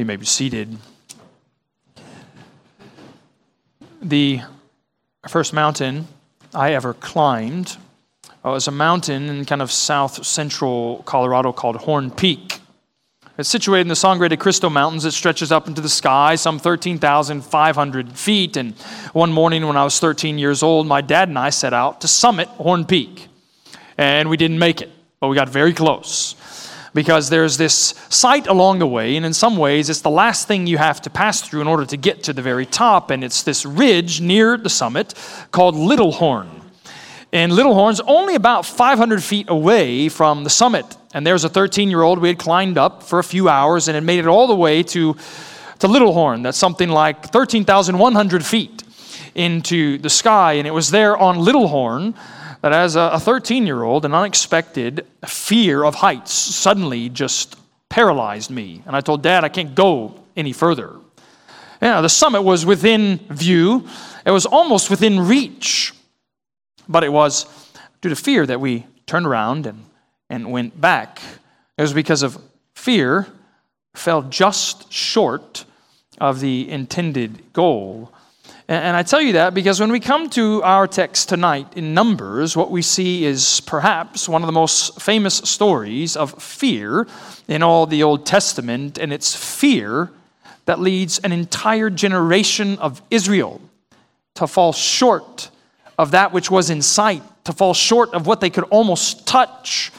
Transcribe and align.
You 0.00 0.06
may 0.06 0.16
be 0.16 0.24
seated. 0.24 0.78
The 4.00 4.40
first 5.28 5.52
mountain 5.52 6.08
I 6.54 6.72
ever 6.72 6.94
climbed 6.94 7.76
uh, 8.42 8.52
was 8.52 8.66
a 8.66 8.70
mountain 8.70 9.28
in 9.28 9.44
kind 9.44 9.60
of 9.60 9.70
south 9.70 10.24
central 10.24 11.02
Colorado 11.04 11.52
called 11.52 11.76
Horn 11.76 12.10
Peak. 12.10 12.60
It's 13.36 13.50
situated 13.50 13.82
in 13.82 13.88
the 13.88 13.94
Sangre 13.94 14.30
de 14.30 14.38
Cristo 14.38 14.70
Mountains. 14.70 15.04
It 15.04 15.12
stretches 15.12 15.52
up 15.52 15.68
into 15.68 15.82
the 15.82 15.90
sky, 15.90 16.34
some 16.34 16.58
13,500 16.58 18.12
feet. 18.16 18.56
And 18.56 18.72
one 19.12 19.30
morning 19.30 19.66
when 19.66 19.76
I 19.76 19.84
was 19.84 20.00
13 20.00 20.38
years 20.38 20.62
old, 20.62 20.86
my 20.86 21.02
dad 21.02 21.28
and 21.28 21.38
I 21.38 21.50
set 21.50 21.74
out 21.74 22.00
to 22.00 22.08
summit 22.08 22.48
Horn 22.48 22.86
Peak. 22.86 23.28
And 23.98 24.30
we 24.30 24.38
didn't 24.38 24.58
make 24.60 24.80
it, 24.80 24.90
but 25.20 25.28
we 25.28 25.36
got 25.36 25.50
very 25.50 25.74
close 25.74 26.36
because 26.92 27.30
there's 27.30 27.56
this 27.56 27.94
site 28.08 28.46
along 28.46 28.80
the 28.80 28.86
way, 28.86 29.16
and 29.16 29.24
in 29.24 29.32
some 29.32 29.56
ways, 29.56 29.88
it's 29.88 30.00
the 30.00 30.10
last 30.10 30.48
thing 30.48 30.66
you 30.66 30.78
have 30.78 31.00
to 31.02 31.10
pass 31.10 31.40
through 31.40 31.60
in 31.60 31.68
order 31.68 31.86
to 31.86 31.96
get 31.96 32.24
to 32.24 32.32
the 32.32 32.42
very 32.42 32.66
top. 32.66 33.10
And 33.10 33.22
it's 33.22 33.42
this 33.42 33.64
ridge 33.64 34.20
near 34.20 34.56
the 34.56 34.70
summit 34.70 35.14
called 35.52 35.76
Little 35.76 36.12
Horn. 36.12 36.48
And 37.32 37.52
Little 37.52 37.74
Horn's 37.74 38.00
only 38.00 38.34
about 38.34 38.66
500 38.66 39.22
feet 39.22 39.48
away 39.48 40.08
from 40.08 40.42
the 40.42 40.50
summit. 40.50 40.96
And 41.14 41.24
there's 41.24 41.44
a 41.44 41.48
13 41.48 41.88
year 41.88 42.02
old 42.02 42.18
we 42.18 42.28
had 42.28 42.38
climbed 42.38 42.76
up 42.76 43.02
for 43.04 43.20
a 43.20 43.24
few 43.24 43.48
hours 43.48 43.86
and 43.86 43.94
had 43.94 44.04
made 44.04 44.18
it 44.18 44.26
all 44.26 44.48
the 44.48 44.56
way 44.56 44.82
to, 44.82 45.16
to 45.78 45.86
Little 45.86 46.12
Horn. 46.12 46.42
That's 46.42 46.58
something 46.58 46.88
like 46.88 47.26
13,100 47.26 48.44
feet 48.44 48.82
into 49.36 49.98
the 49.98 50.10
sky. 50.10 50.54
And 50.54 50.66
it 50.66 50.72
was 50.72 50.90
there 50.90 51.16
on 51.16 51.38
Little 51.38 51.68
Horn 51.68 52.14
that 52.62 52.72
as 52.72 52.96
a 52.96 53.18
13 53.18 53.66
year 53.66 53.82
old, 53.82 54.04
an 54.04 54.14
unexpected 54.14 55.06
fear 55.26 55.84
of 55.84 55.96
heights 55.96 56.32
suddenly 56.32 57.08
just 57.08 57.56
paralyzed 57.88 58.50
me. 58.50 58.82
And 58.86 58.94
I 58.94 59.00
told 59.00 59.22
Dad, 59.22 59.44
I 59.44 59.48
can't 59.48 59.74
go 59.74 60.14
any 60.36 60.52
further. 60.52 60.96
Yeah, 61.80 62.00
the 62.00 62.08
summit 62.08 62.42
was 62.42 62.66
within 62.66 63.18
view, 63.30 63.86
it 64.26 64.30
was 64.30 64.46
almost 64.46 64.90
within 64.90 65.20
reach. 65.20 65.94
But 66.88 67.04
it 67.04 67.12
was 67.12 67.46
due 68.00 68.08
to 68.08 68.16
fear 68.16 68.44
that 68.46 68.60
we 68.60 68.86
turned 69.06 69.26
around 69.26 69.66
and, 69.66 69.84
and 70.28 70.50
went 70.50 70.80
back. 70.80 71.20
It 71.78 71.82
was 71.82 71.92
because 71.92 72.22
of 72.22 72.38
fear, 72.74 73.26
fell 73.94 74.22
just 74.22 74.92
short 74.92 75.64
of 76.20 76.40
the 76.40 76.70
intended 76.70 77.52
goal. 77.52 78.12
And 78.70 78.96
I 78.96 79.02
tell 79.02 79.20
you 79.20 79.32
that 79.32 79.52
because 79.52 79.80
when 79.80 79.90
we 79.90 79.98
come 79.98 80.30
to 80.30 80.62
our 80.62 80.86
text 80.86 81.28
tonight 81.28 81.66
in 81.74 81.92
Numbers, 81.92 82.56
what 82.56 82.70
we 82.70 82.82
see 82.82 83.24
is 83.24 83.60
perhaps 83.62 84.28
one 84.28 84.42
of 84.42 84.46
the 84.46 84.52
most 84.52 85.02
famous 85.02 85.34
stories 85.38 86.16
of 86.16 86.40
fear 86.40 87.08
in 87.48 87.64
all 87.64 87.84
the 87.86 88.04
Old 88.04 88.24
Testament, 88.24 88.96
and 88.96 89.12
it's 89.12 89.34
fear 89.34 90.12
that 90.66 90.78
leads 90.78 91.18
an 91.18 91.32
entire 91.32 91.90
generation 91.90 92.78
of 92.78 93.02
Israel 93.10 93.60
to 94.36 94.46
fall 94.46 94.72
short 94.72 95.50
of 95.98 96.12
that 96.12 96.32
which 96.32 96.48
was 96.48 96.70
in 96.70 96.80
sight, 96.80 97.24
to 97.46 97.52
fall 97.52 97.74
short 97.74 98.14
of 98.14 98.28
what 98.28 98.40
they 98.40 98.50
could 98.50 98.62
almost 98.70 99.26
touch, 99.26 99.90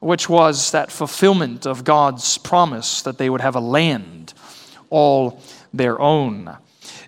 which 0.00 0.26
was 0.26 0.70
that 0.70 0.90
fulfillment 0.90 1.66
of 1.66 1.84
God's 1.84 2.38
promise 2.38 3.02
that 3.02 3.18
they 3.18 3.28
would 3.28 3.42
have 3.42 3.56
a 3.56 3.60
land 3.60 4.32
all 4.88 5.38
their 5.74 6.00
own. 6.00 6.56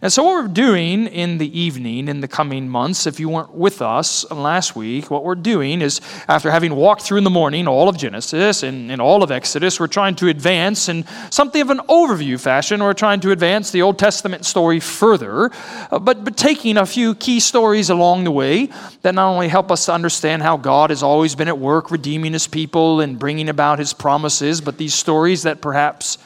And 0.01 0.13
so, 0.13 0.23
what 0.23 0.45
we're 0.45 0.53
doing 0.53 1.09
in 1.09 1.39
the 1.39 1.59
evening 1.59 2.07
in 2.07 2.21
the 2.21 2.29
coming 2.29 2.69
months, 2.69 3.07
if 3.07 3.19
you 3.19 3.29
weren't 3.29 3.53
with 3.53 3.83
us 3.83 4.31
last 4.31 4.77
week, 4.77 5.11
what 5.11 5.25
we're 5.25 5.35
doing 5.35 5.83
is 5.83 6.01
after 6.29 6.53
having 6.53 6.77
walked 6.77 7.03
through 7.03 7.19
in 7.19 7.25
the 7.25 7.31
morning 7.31 7.67
all 7.67 7.89
of 7.89 7.97
Genesis 7.97 8.63
and, 8.63 8.93
and 8.93 9.01
all 9.03 9.25
of 9.25 9.33
Exodus, 9.33 9.81
we're 9.81 9.89
trying 9.89 10.15
to 10.17 10.29
advance 10.29 10.89
in 10.89 11.05
something 11.31 11.61
of 11.61 11.71
an 11.71 11.79
overview 11.89 12.41
fashion. 12.41 12.81
We're 12.81 12.93
trying 12.93 13.19
to 13.21 13.33
advance 13.33 13.73
the 13.73 13.83
Old 13.83 13.99
Testament 13.99 14.45
story 14.45 14.79
further, 14.79 15.51
uh, 15.91 15.99
but, 15.99 16.23
but 16.25 16.37
taking 16.37 16.77
a 16.77 16.87
few 16.87 17.17
key 17.17 17.41
stories 17.41 17.91
along 17.91 18.23
the 18.23 18.31
way 18.31 18.69
that 19.03 19.17
not 19.17 19.29
only 19.29 19.49
help 19.49 19.73
us 19.73 19.87
to 19.87 19.93
understand 19.93 20.43
how 20.43 20.57
God 20.57 20.91
has 20.91 21.03
always 21.03 21.35
been 21.35 21.49
at 21.49 21.59
work 21.59 21.91
redeeming 21.91 22.35
his 22.35 22.47
people 22.47 23.01
and 23.01 23.19
bringing 23.19 23.49
about 23.49 23.81
his 23.81 23.93
promises, 23.93 24.61
but 24.61 24.79
these 24.79 24.95
stories 24.95 25.43
that 25.43 25.61
perhaps 25.61 26.19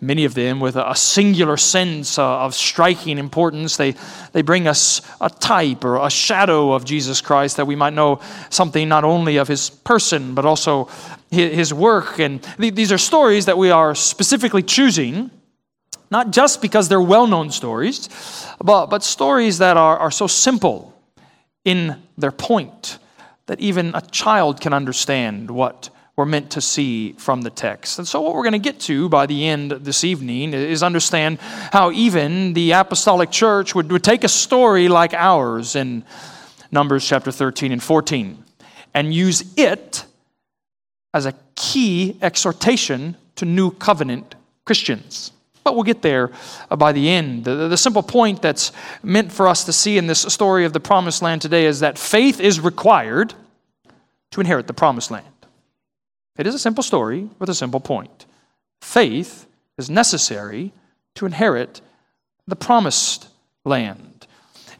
many 0.00 0.24
of 0.24 0.34
them 0.34 0.60
with 0.60 0.76
a 0.76 0.94
singular 0.94 1.56
sense 1.56 2.18
uh, 2.18 2.44
of 2.44 2.54
striking 2.54 3.18
importance. 3.18 3.76
They, 3.76 3.94
they 4.32 4.42
bring 4.42 4.66
us 4.66 5.02
a 5.20 5.28
type 5.28 5.84
or 5.84 5.96
a 5.96 6.10
shadow 6.10 6.72
of 6.72 6.84
Jesus 6.84 7.20
Christ 7.20 7.56
that 7.56 7.66
we 7.66 7.76
might 7.76 7.92
know 7.92 8.20
something 8.48 8.88
not 8.88 9.04
only 9.04 9.36
of 9.36 9.48
his 9.48 9.70
person, 9.70 10.34
but 10.34 10.44
also 10.44 10.88
his 11.30 11.72
work. 11.72 12.18
And 12.18 12.40
these 12.58 12.92
are 12.92 12.98
stories 12.98 13.46
that 13.46 13.58
we 13.58 13.70
are 13.70 13.94
specifically 13.94 14.62
choosing 14.62 15.30
not 16.10 16.32
just 16.32 16.60
because 16.60 16.88
they're 16.88 17.00
well 17.00 17.26
known 17.26 17.50
stories, 17.50 18.08
but, 18.62 18.86
but 18.86 19.02
stories 19.02 19.58
that 19.58 19.76
are, 19.76 19.96
are 19.96 20.10
so 20.10 20.26
simple 20.26 20.92
in 21.64 22.02
their 22.18 22.32
point 22.32 22.98
that 23.46 23.60
even 23.60 23.94
a 23.94 24.00
child 24.00 24.60
can 24.60 24.72
understand 24.72 25.50
what 25.50 25.90
we're 26.16 26.26
meant 26.26 26.50
to 26.50 26.60
see 26.60 27.12
from 27.12 27.42
the 27.42 27.50
text. 27.50 27.98
And 27.98 28.06
so, 28.06 28.20
what 28.20 28.34
we're 28.34 28.42
going 28.42 28.52
to 28.52 28.58
get 28.58 28.80
to 28.80 29.08
by 29.08 29.26
the 29.26 29.46
end 29.46 29.70
this 29.70 30.04
evening 30.04 30.52
is 30.52 30.82
understand 30.82 31.38
how 31.72 31.90
even 31.92 32.52
the 32.52 32.72
apostolic 32.72 33.30
church 33.30 33.74
would, 33.74 33.90
would 33.90 34.04
take 34.04 34.24
a 34.24 34.28
story 34.28 34.88
like 34.88 35.14
ours 35.14 35.76
in 35.76 36.04
Numbers 36.70 37.06
chapter 37.06 37.32
13 37.32 37.72
and 37.72 37.82
14 37.82 38.44
and 38.94 39.14
use 39.14 39.44
it 39.56 40.04
as 41.12 41.26
a 41.26 41.34
key 41.56 42.16
exhortation 42.22 43.16
to 43.36 43.44
new 43.44 43.70
covenant 43.70 44.34
Christians. 44.64 45.32
But 45.64 45.74
we'll 45.74 45.84
get 45.84 46.02
there 46.02 46.30
by 46.70 46.92
the 46.92 47.08
end. 47.08 47.44
The, 47.44 47.68
the, 47.68 47.76
simple 47.76 48.02
point 48.02 48.40
that's 48.40 48.72
meant 49.02 49.30
for 49.30 49.46
us 49.46 49.64
to 49.64 49.72
see 49.72 49.98
in 49.98 50.06
this 50.06 50.20
story 50.20 50.64
of 50.64 50.72
the 50.72 50.80
promised 50.80 51.22
land 51.22 51.42
today 51.42 51.66
is 51.66 51.80
that 51.80 51.98
faith 51.98 52.40
is 52.40 52.60
required 52.60 53.34
to 54.30 54.40
inherit 54.40 54.66
the 54.66 54.72
promised 54.72 55.10
land. 55.10 55.26
It 56.40 56.46
is 56.46 56.54
a 56.54 56.58
simple 56.58 56.82
story 56.82 57.28
with 57.38 57.50
a 57.50 57.54
simple 57.54 57.80
point. 57.80 58.24
Faith 58.80 59.46
is 59.76 59.90
necessary 59.90 60.72
to 61.16 61.26
inherit 61.26 61.82
the 62.46 62.56
promised 62.56 63.28
land. 63.66 64.26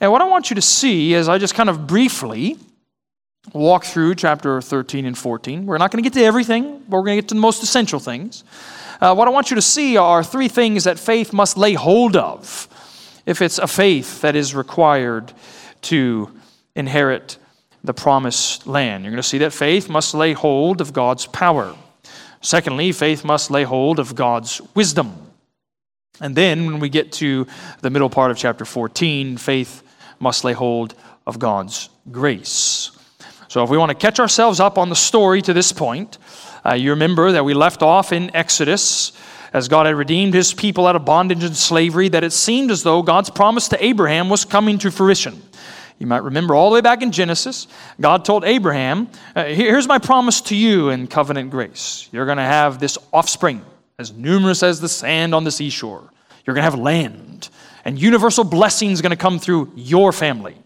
And 0.00 0.10
what 0.10 0.22
I 0.22 0.24
want 0.24 0.48
you 0.48 0.54
to 0.54 0.62
see 0.62 1.12
is 1.12 1.28
I 1.28 1.36
just 1.36 1.54
kind 1.54 1.68
of 1.68 1.86
briefly 1.86 2.56
walk 3.52 3.84
through 3.84 4.14
chapter 4.14 4.62
13 4.62 5.04
and 5.04 5.18
14. 5.18 5.66
We're 5.66 5.76
not 5.76 5.90
going 5.90 6.02
to 6.02 6.08
get 6.08 6.18
to 6.18 6.24
everything, 6.24 6.82
but 6.88 6.96
we're 6.96 7.04
going 7.04 7.18
to 7.18 7.22
get 7.22 7.28
to 7.28 7.34
the 7.34 7.42
most 7.42 7.62
essential 7.62 8.00
things. 8.00 8.42
Uh, 8.98 9.14
what 9.14 9.28
I 9.28 9.30
want 9.30 9.50
you 9.50 9.56
to 9.56 9.62
see 9.62 9.98
are 9.98 10.24
three 10.24 10.48
things 10.48 10.84
that 10.84 10.98
faith 10.98 11.34
must 11.34 11.58
lay 11.58 11.74
hold 11.74 12.16
of 12.16 12.68
if 13.26 13.42
it's 13.42 13.58
a 13.58 13.66
faith 13.66 14.22
that 14.22 14.34
is 14.34 14.54
required 14.54 15.34
to 15.82 16.30
inherit 16.74 17.36
the 17.82 17.94
promised 17.94 18.66
land. 18.66 19.04
You're 19.04 19.12
going 19.12 19.22
to 19.22 19.28
see 19.28 19.38
that 19.38 19.52
faith 19.52 19.88
must 19.88 20.14
lay 20.14 20.32
hold 20.32 20.80
of 20.80 20.92
God's 20.92 21.26
power. 21.26 21.74
Secondly, 22.40 22.92
faith 22.92 23.24
must 23.24 23.50
lay 23.50 23.64
hold 23.64 23.98
of 23.98 24.14
God's 24.14 24.60
wisdom. 24.74 25.30
And 26.20 26.36
then, 26.36 26.66
when 26.66 26.80
we 26.80 26.88
get 26.88 27.12
to 27.12 27.46
the 27.80 27.90
middle 27.90 28.10
part 28.10 28.30
of 28.30 28.36
chapter 28.36 28.64
14, 28.64 29.38
faith 29.38 29.82
must 30.18 30.44
lay 30.44 30.52
hold 30.52 30.94
of 31.26 31.38
God's 31.38 31.88
grace. 32.10 32.90
So, 33.48 33.64
if 33.64 33.70
we 33.70 33.78
want 33.78 33.90
to 33.90 33.94
catch 33.94 34.20
ourselves 34.20 34.60
up 34.60 34.76
on 34.76 34.90
the 34.90 34.96
story 34.96 35.40
to 35.42 35.52
this 35.52 35.72
point, 35.72 36.18
uh, 36.64 36.74
you 36.74 36.90
remember 36.90 37.32
that 37.32 37.44
we 37.44 37.54
left 37.54 37.82
off 37.82 38.12
in 38.12 38.34
Exodus 38.36 39.12
as 39.52 39.68
God 39.68 39.86
had 39.86 39.96
redeemed 39.96 40.34
his 40.34 40.52
people 40.52 40.86
out 40.86 40.94
of 40.94 41.04
bondage 41.04 41.42
and 41.42 41.56
slavery, 41.56 42.08
that 42.08 42.22
it 42.22 42.32
seemed 42.32 42.70
as 42.70 42.82
though 42.82 43.02
God's 43.02 43.30
promise 43.30 43.68
to 43.68 43.84
Abraham 43.84 44.28
was 44.28 44.44
coming 44.44 44.78
to 44.78 44.90
fruition. 44.90 45.42
You 46.00 46.06
might 46.06 46.24
remember 46.24 46.54
all 46.54 46.70
the 46.70 46.74
way 46.74 46.80
back 46.80 47.02
in 47.02 47.12
Genesis, 47.12 47.68
God 48.00 48.24
told 48.24 48.42
Abraham, 48.44 49.10
uh, 49.36 49.44
Here's 49.44 49.86
my 49.86 49.98
promise 49.98 50.40
to 50.42 50.56
you 50.56 50.88
in 50.88 51.06
covenant 51.06 51.50
grace. 51.50 52.08
You're 52.10 52.24
going 52.24 52.38
to 52.38 52.42
have 52.42 52.80
this 52.80 52.96
offspring 53.12 53.62
as 53.98 54.10
numerous 54.10 54.62
as 54.62 54.80
the 54.80 54.88
sand 54.88 55.34
on 55.34 55.44
the 55.44 55.50
seashore. 55.50 56.10
You're 56.46 56.54
going 56.54 56.64
to 56.64 56.70
have 56.70 56.78
land, 56.78 57.50
and 57.84 58.00
universal 58.00 58.44
blessing 58.44 58.90
is 58.90 59.02
going 59.02 59.10
to 59.10 59.16
come 59.16 59.38
through 59.38 59.72
your 59.76 60.10
family. 60.10 60.56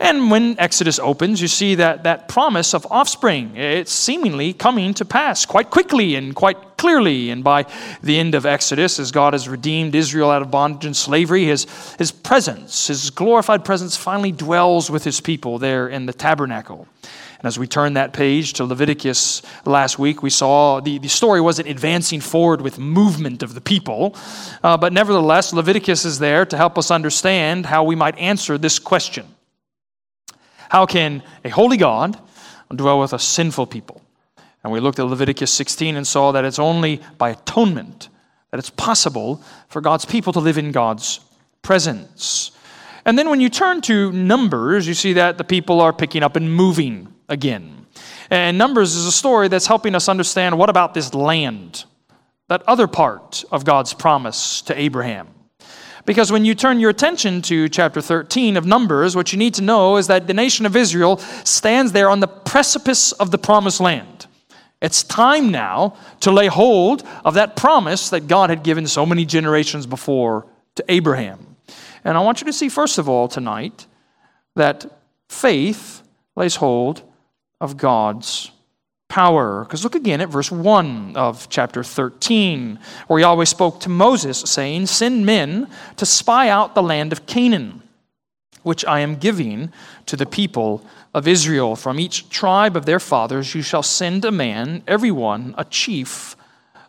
And 0.00 0.30
when 0.30 0.58
Exodus 0.60 0.98
opens, 0.98 1.42
you 1.42 1.48
see 1.48 1.74
that 1.74 2.04
that 2.04 2.28
promise 2.28 2.72
of 2.72 2.86
offspring, 2.90 3.56
it's 3.56 3.92
seemingly 3.92 4.52
coming 4.52 4.94
to 4.94 5.04
pass 5.04 5.44
quite 5.44 5.70
quickly 5.70 6.14
and 6.14 6.34
quite 6.34 6.76
clearly. 6.76 7.30
And 7.30 7.42
by 7.42 7.66
the 8.02 8.18
end 8.18 8.36
of 8.36 8.46
Exodus, 8.46 9.00
as 9.00 9.10
God 9.10 9.32
has 9.32 9.48
redeemed 9.48 9.96
Israel 9.96 10.30
out 10.30 10.40
of 10.40 10.50
bondage 10.50 10.86
and 10.86 10.96
slavery, 10.96 11.44
his, 11.44 11.66
his 11.98 12.12
presence, 12.12 12.86
his 12.86 13.10
glorified 13.10 13.64
presence, 13.64 13.96
finally 13.96 14.30
dwells 14.30 14.88
with 14.88 15.02
his 15.02 15.20
people 15.20 15.58
there 15.58 15.88
in 15.88 16.06
the 16.06 16.12
tabernacle. 16.12 16.86
And 17.40 17.46
as 17.46 17.58
we 17.58 17.66
turn 17.66 17.94
that 17.94 18.12
page 18.12 18.54
to 18.54 18.64
Leviticus 18.64 19.42
last 19.64 19.98
week, 19.98 20.22
we 20.22 20.30
saw 20.30 20.80
the, 20.80 20.98
the 20.98 21.08
story 21.08 21.40
wasn't 21.40 21.68
advancing 21.68 22.20
forward 22.20 22.60
with 22.60 22.78
movement 22.78 23.42
of 23.42 23.54
the 23.54 23.60
people, 23.60 24.16
uh, 24.62 24.76
but 24.76 24.92
nevertheless, 24.92 25.52
Leviticus 25.52 26.04
is 26.04 26.18
there 26.18 26.44
to 26.46 26.56
help 26.56 26.78
us 26.78 26.90
understand 26.90 27.66
how 27.66 27.84
we 27.84 27.94
might 27.94 28.16
answer 28.18 28.58
this 28.58 28.78
question 28.78 29.26
how 30.68 30.86
can 30.86 31.22
a 31.44 31.48
holy 31.48 31.76
God 31.76 32.18
dwell 32.74 33.00
with 33.00 33.12
a 33.12 33.18
sinful 33.18 33.66
people? 33.66 34.02
And 34.62 34.72
we 34.72 34.80
looked 34.80 34.98
at 34.98 35.06
Leviticus 35.06 35.52
16 35.52 35.96
and 35.96 36.06
saw 36.06 36.32
that 36.32 36.44
it's 36.44 36.58
only 36.58 37.00
by 37.16 37.30
atonement 37.30 38.08
that 38.50 38.58
it's 38.58 38.70
possible 38.70 39.42
for 39.68 39.80
God's 39.80 40.04
people 40.04 40.32
to 40.32 40.40
live 40.40 40.58
in 40.58 40.72
God's 40.72 41.20
presence. 41.62 42.50
And 43.04 43.18
then 43.18 43.28
when 43.28 43.40
you 43.40 43.48
turn 43.48 43.80
to 43.82 44.12
Numbers, 44.12 44.86
you 44.86 44.94
see 44.94 45.14
that 45.14 45.38
the 45.38 45.44
people 45.44 45.80
are 45.80 45.92
picking 45.92 46.22
up 46.22 46.36
and 46.36 46.52
moving 46.52 47.12
again. 47.28 47.86
And 48.30 48.58
Numbers 48.58 48.94
is 48.94 49.06
a 49.06 49.12
story 49.12 49.48
that's 49.48 49.66
helping 49.66 49.94
us 49.94 50.08
understand 50.08 50.58
what 50.58 50.70
about 50.70 50.94
this 50.94 51.14
land, 51.14 51.84
that 52.48 52.62
other 52.66 52.86
part 52.86 53.44
of 53.50 53.64
God's 53.64 53.94
promise 53.94 54.62
to 54.62 54.78
Abraham. 54.78 55.28
Because 56.04 56.32
when 56.32 56.44
you 56.44 56.54
turn 56.54 56.80
your 56.80 56.90
attention 56.90 57.42
to 57.42 57.68
chapter 57.68 58.00
13 58.00 58.56
of 58.56 58.66
Numbers, 58.66 59.14
what 59.16 59.32
you 59.32 59.38
need 59.38 59.54
to 59.54 59.62
know 59.62 59.96
is 59.96 60.06
that 60.06 60.26
the 60.26 60.34
nation 60.34 60.66
of 60.66 60.76
Israel 60.76 61.18
stands 61.44 61.92
there 61.92 62.08
on 62.08 62.20
the 62.20 62.28
precipice 62.28 63.12
of 63.12 63.30
the 63.30 63.38
promised 63.38 63.80
land. 63.80 64.26
It's 64.80 65.02
time 65.02 65.50
now 65.50 65.96
to 66.20 66.30
lay 66.30 66.46
hold 66.46 67.06
of 67.24 67.34
that 67.34 67.56
promise 67.56 68.10
that 68.10 68.28
God 68.28 68.50
had 68.50 68.62
given 68.62 68.86
so 68.86 69.04
many 69.04 69.24
generations 69.24 69.86
before 69.86 70.46
to 70.76 70.84
Abraham. 70.88 71.56
And 72.04 72.16
I 72.16 72.20
want 72.20 72.40
you 72.40 72.46
to 72.46 72.52
see, 72.52 72.68
first 72.68 72.98
of 72.98 73.08
all, 73.08 73.26
tonight, 73.26 73.86
that 74.54 74.86
faith 75.28 76.02
lays 76.36 76.56
hold 76.56 77.02
of 77.60 77.76
God's 77.76 78.52
power. 79.08 79.64
Because 79.64 79.84
look 79.84 79.94
again 79.94 80.20
at 80.20 80.28
verse 80.28 80.50
1 80.50 81.16
of 81.16 81.48
chapter 81.48 81.82
13, 81.82 82.78
where 83.06 83.20
Yahweh 83.20 83.44
spoke 83.44 83.80
to 83.80 83.88
Moses, 83.88 84.38
saying, 84.40 84.86
Send 84.86 85.26
men 85.26 85.68
to 85.96 86.06
spy 86.06 86.48
out 86.48 86.74
the 86.74 86.82
land 86.82 87.12
of 87.12 87.26
Canaan, 87.26 87.82
which 88.62 88.84
I 88.84 89.00
am 89.00 89.16
giving 89.16 89.72
to 90.06 90.16
the 90.16 90.26
people 90.26 90.84
of 91.14 91.26
Israel. 91.26 91.74
From 91.74 91.98
each 91.98 92.28
tribe 92.28 92.76
of 92.76 92.86
their 92.86 93.00
fathers 93.00 93.54
you 93.54 93.62
shall 93.62 93.82
send 93.82 94.24
a 94.24 94.30
man, 94.30 94.82
every 94.86 95.10
one 95.10 95.54
a 95.58 95.64
chief 95.64 96.36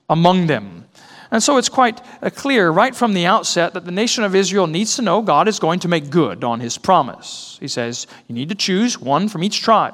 among 0.10 0.48
them. 0.48 0.86
And 1.32 1.44
so 1.44 1.58
it's 1.58 1.70
quite 1.70 2.02
uh, 2.24 2.30
clear 2.32 2.72
right 2.72 2.96
from 2.96 3.14
the 3.14 3.28
outset 3.28 3.74
that 3.76 3.86
the 3.86 3.92
nation 3.92 4.24
of 4.24 4.34
Israel 4.34 4.66
needs 4.66 4.96
to 4.96 5.04
know 5.04 5.22
God 5.22 5.48
is 5.48 5.60
going 5.60 5.80
to 5.82 5.88
make 5.88 6.10
good 6.10 6.44
on 6.44 6.60
his 6.60 6.78
promise. 6.78 7.58
He 7.60 7.68
says, 7.68 8.08
You 8.28 8.34
need 8.34 8.50
to 8.50 8.56
choose 8.56 9.00
one 9.00 9.30
from 9.30 9.44
each 9.44 9.62
tribe 9.62 9.94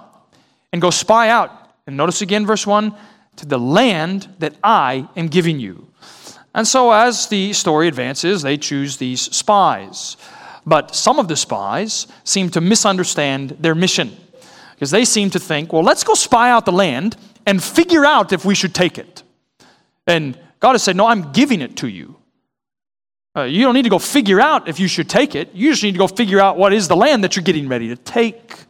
and 0.71 0.81
go 0.81 0.89
spy 0.89 1.29
out. 1.29 1.64
And 1.87 1.97
notice 1.97 2.21
again, 2.21 2.45
verse 2.45 2.65
1 2.65 2.95
to 3.37 3.45
the 3.45 3.59
land 3.59 4.29
that 4.39 4.55
I 4.63 5.07
am 5.15 5.27
giving 5.27 5.59
you. 5.59 5.87
And 6.53 6.65
so, 6.65 6.91
as 6.91 7.27
the 7.27 7.51
story 7.51 7.87
advances, 7.87 8.41
they 8.41 8.57
choose 8.57 8.97
these 8.97 9.21
spies. 9.21 10.15
But 10.65 10.95
some 10.95 11.19
of 11.19 11.27
the 11.27 11.35
spies 11.35 12.07
seem 12.23 12.49
to 12.51 12.61
misunderstand 12.61 13.57
their 13.59 13.75
mission 13.75 14.15
because 14.73 14.91
they 14.91 15.05
seem 15.05 15.29
to 15.31 15.39
think, 15.39 15.71
well, 15.71 15.83
let's 15.83 16.03
go 16.03 16.13
spy 16.13 16.49
out 16.49 16.65
the 16.65 16.71
land 16.71 17.17
and 17.45 17.63
figure 17.63 18.05
out 18.05 18.33
if 18.33 18.45
we 18.45 18.55
should 18.55 18.73
take 18.73 18.97
it. 18.97 19.23
And 20.07 20.37
God 20.59 20.71
has 20.73 20.83
said, 20.83 20.95
no, 20.95 21.05
I'm 21.05 21.31
giving 21.33 21.61
it 21.61 21.77
to 21.77 21.87
you. 21.87 22.15
Uh, 23.37 23.43
you 23.43 23.63
don't 23.63 23.73
need 23.73 23.83
to 23.83 23.89
go 23.89 23.99
figure 23.99 24.39
out 24.39 24.67
if 24.67 24.79
you 24.79 24.87
should 24.87 25.09
take 25.09 25.35
it. 25.35 25.53
You 25.53 25.71
just 25.71 25.83
need 25.83 25.91
to 25.91 25.97
go 25.97 26.07
figure 26.07 26.39
out 26.39 26.57
what 26.57 26.73
is 26.73 26.87
the 26.87 26.95
land 26.95 27.23
that 27.23 27.35
you're 27.35 27.43
getting 27.43 27.67
ready 27.67 27.89
to 27.89 27.97
take. 27.97 28.64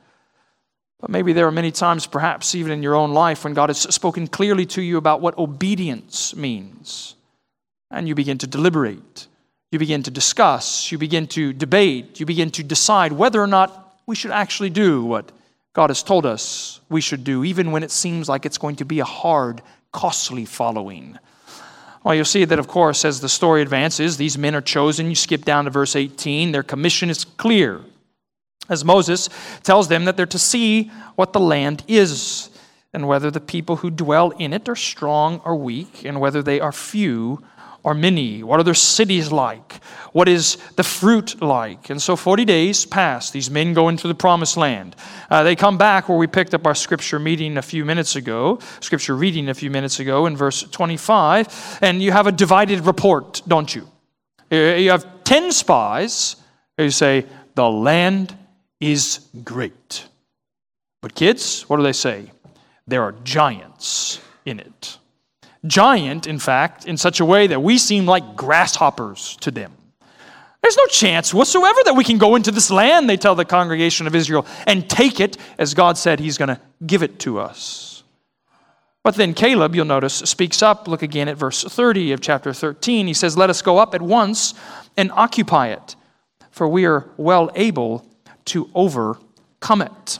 But 1.05 1.11
maybe 1.11 1.33
there 1.33 1.45
are 1.45 1.51
many 1.51 1.71
times, 1.71 2.07
perhaps 2.07 2.55
even 2.55 2.71
in 2.71 2.81
your 2.81 2.95
own 2.95 3.13
life, 3.13 3.43
when 3.43 3.53
God 3.53 3.69
has 3.69 3.77
spoken 3.77 4.25
clearly 4.25 4.65
to 4.65 4.81
you 4.81 4.97
about 4.97 5.21
what 5.21 5.37
obedience 5.37 6.35
means. 6.35 7.13
And 7.91 8.07
you 8.07 8.15
begin 8.15 8.39
to 8.39 8.47
deliberate, 8.47 9.27
you 9.71 9.77
begin 9.77 10.01
to 10.01 10.09
discuss, 10.09 10.91
you 10.91 10.97
begin 10.97 11.27
to 11.27 11.53
debate, 11.53 12.19
you 12.19 12.25
begin 12.25 12.49
to 12.49 12.63
decide 12.63 13.11
whether 13.11 13.39
or 13.39 13.45
not 13.45 13.99
we 14.07 14.15
should 14.15 14.31
actually 14.31 14.71
do 14.71 15.05
what 15.05 15.31
God 15.73 15.91
has 15.91 16.01
told 16.01 16.25
us 16.25 16.79
we 16.89 17.01
should 17.01 17.23
do, 17.23 17.43
even 17.43 17.69
when 17.71 17.83
it 17.83 17.91
seems 17.91 18.27
like 18.27 18.47
it's 18.47 18.57
going 18.57 18.77
to 18.77 18.85
be 18.85 18.99
a 18.99 19.05
hard, 19.05 19.61
costly 19.91 20.45
following. 20.45 21.19
Well, 22.03 22.15
you'll 22.15 22.25
see 22.25 22.45
that, 22.45 22.57
of 22.57 22.67
course, 22.67 23.05
as 23.05 23.21
the 23.21 23.29
story 23.29 23.61
advances, 23.61 24.17
these 24.17 24.39
men 24.39 24.55
are 24.55 24.61
chosen. 24.61 25.09
You 25.09 25.15
skip 25.15 25.45
down 25.45 25.65
to 25.65 25.69
verse 25.69 25.95
18, 25.95 26.51
their 26.51 26.63
commission 26.63 27.11
is 27.11 27.25
clear 27.25 27.81
as 28.69 28.85
Moses 28.85 29.29
tells 29.63 29.87
them 29.87 30.05
that 30.05 30.17
they're 30.17 30.25
to 30.25 30.39
see 30.39 30.91
what 31.15 31.33
the 31.33 31.39
land 31.39 31.83
is, 31.87 32.49
and 32.93 33.07
whether 33.07 33.29
the 33.29 33.41
people 33.41 33.77
who 33.77 33.91
dwell 33.91 34.31
in 34.31 34.53
it 34.53 34.69
are 34.69 34.75
strong 34.75 35.41
or 35.43 35.55
weak, 35.55 36.05
and 36.05 36.19
whether 36.19 36.41
they 36.41 36.59
are 36.59 36.71
few 36.71 37.43
or 37.85 37.93
many. 37.93 38.41
What 38.41 38.59
are 38.59 38.63
their 38.63 38.73
cities 38.73 39.31
like? 39.31 39.73
What 40.11 40.27
is 40.27 40.57
the 40.75 40.83
fruit 40.83 41.39
like? 41.39 41.91
And 41.91 42.01
so 42.01 42.15
40 42.15 42.43
days 42.43 42.83
pass. 42.83 43.29
These 43.29 43.51
men 43.51 43.75
go 43.75 43.89
into 43.89 44.07
the 44.07 44.15
promised 44.15 44.57
land. 44.57 44.95
Uh, 45.29 45.43
they 45.43 45.55
come 45.55 45.77
back 45.77 46.09
where 46.09 46.17
we 46.17 46.25
picked 46.25 46.55
up 46.55 46.65
our 46.65 46.73
scripture 46.73 47.19
meeting 47.19 47.57
a 47.57 47.61
few 47.61 47.85
minutes 47.85 48.15
ago, 48.15 48.57
scripture 48.79 49.15
reading 49.15 49.49
a 49.49 49.53
few 49.53 49.69
minutes 49.69 49.99
ago 49.99 50.25
in 50.25 50.35
verse 50.35 50.63
25, 50.63 51.77
and 51.83 52.01
you 52.01 52.11
have 52.11 52.25
a 52.25 52.31
divided 52.31 52.87
report, 52.87 53.43
don't 53.47 53.75
you? 53.75 53.87
You 54.49 54.89
have 54.89 55.23
10 55.23 55.51
spies 55.51 56.37
who 56.77 56.89
say, 56.89 57.27
The 57.53 57.69
land 57.69 58.35
is 58.91 59.27
great. 59.43 60.05
But 61.01 61.15
kids, 61.15 61.63
what 61.63 61.77
do 61.77 61.83
they 61.83 61.93
say? 61.93 62.31
There 62.87 63.03
are 63.03 63.13
giants 63.23 64.19
in 64.45 64.59
it. 64.59 64.97
Giant, 65.65 66.27
in 66.27 66.37
fact, 66.37 66.85
in 66.85 66.97
such 66.97 67.19
a 67.19 67.25
way 67.25 67.47
that 67.47 67.61
we 67.61 67.77
seem 67.79 68.05
like 68.05 68.35
grasshoppers 68.35 69.37
to 69.37 69.49
them. 69.49 69.71
There's 70.61 70.77
no 70.77 70.85
chance 70.87 71.33
whatsoever 71.33 71.79
that 71.85 71.95
we 71.95 72.03
can 72.03 72.17
go 72.17 72.35
into 72.35 72.51
this 72.51 72.71
land, 72.71 73.09
they 73.09 73.17
tell 73.17 73.35
the 73.35 73.45
congregation 73.45 74.07
of 74.07 74.15
Israel, 74.15 74.45
and 74.67 74.89
take 74.89 75.19
it 75.19 75.37
as 75.57 75.73
God 75.73 75.97
said 75.97 76.19
He's 76.19 76.37
going 76.37 76.49
to 76.49 76.59
give 76.85 77.03
it 77.03 77.19
to 77.19 77.39
us. 77.39 78.03
But 79.03 79.15
then 79.15 79.35
Caleb, 79.35 79.75
you'll 79.75 79.85
notice, 79.85 80.15
speaks 80.15 80.63
up. 80.63 80.87
Look 80.87 81.03
again 81.03 81.27
at 81.27 81.37
verse 81.37 81.63
30 81.63 82.11
of 82.13 82.21
chapter 82.21 82.53
13. 82.53 83.05
He 83.05 83.13
says, 83.13 83.37
Let 83.37 83.51
us 83.51 83.61
go 83.61 83.77
up 83.77 83.93
at 83.93 84.01
once 84.01 84.55
and 84.97 85.11
occupy 85.11 85.69
it, 85.69 85.95
for 86.49 86.67
we 86.67 86.85
are 86.85 87.09
well 87.17 87.51
able 87.55 88.05
to 88.45 88.69
overcome 88.73 89.81
it. 89.81 90.19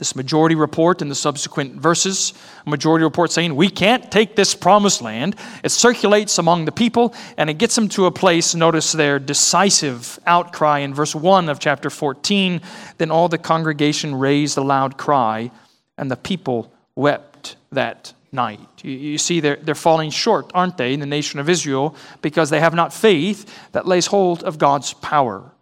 This 0.00 0.16
majority 0.16 0.54
report 0.54 1.02
in 1.02 1.10
the 1.10 1.14
subsequent 1.14 1.74
verses, 1.74 2.32
a 2.66 2.70
majority 2.70 3.04
report 3.04 3.30
saying, 3.32 3.54
We 3.54 3.68
can't 3.68 4.10
take 4.10 4.34
this 4.34 4.54
promised 4.54 5.02
land. 5.02 5.36
It 5.62 5.68
circulates 5.68 6.38
among 6.38 6.64
the 6.64 6.72
people 6.72 7.14
and 7.36 7.50
it 7.50 7.58
gets 7.58 7.74
them 7.74 7.86
to 7.90 8.06
a 8.06 8.10
place. 8.10 8.54
Notice 8.54 8.92
their 8.92 9.18
decisive 9.18 10.18
outcry 10.26 10.78
in 10.78 10.94
verse 10.94 11.14
1 11.14 11.50
of 11.50 11.58
chapter 11.58 11.90
14. 11.90 12.62
Then 12.96 13.10
all 13.10 13.28
the 13.28 13.36
congregation 13.36 14.14
raised 14.14 14.56
a 14.56 14.62
loud 14.62 14.96
cry, 14.96 15.50
and 15.98 16.10
the 16.10 16.16
people 16.16 16.72
wept 16.94 17.56
that 17.70 18.14
night. 18.32 18.60
You, 18.82 18.92
you 18.92 19.18
see, 19.18 19.40
they're, 19.40 19.56
they're 19.56 19.74
falling 19.74 20.08
short, 20.08 20.50
aren't 20.54 20.78
they, 20.78 20.94
in 20.94 21.00
the 21.00 21.06
nation 21.06 21.40
of 21.40 21.50
Israel, 21.50 21.94
because 22.22 22.48
they 22.48 22.60
have 22.60 22.72
not 22.72 22.94
faith 22.94 23.70
that 23.72 23.86
lays 23.86 24.06
hold 24.06 24.44
of 24.44 24.56
God's 24.56 24.94
power. 24.94 25.52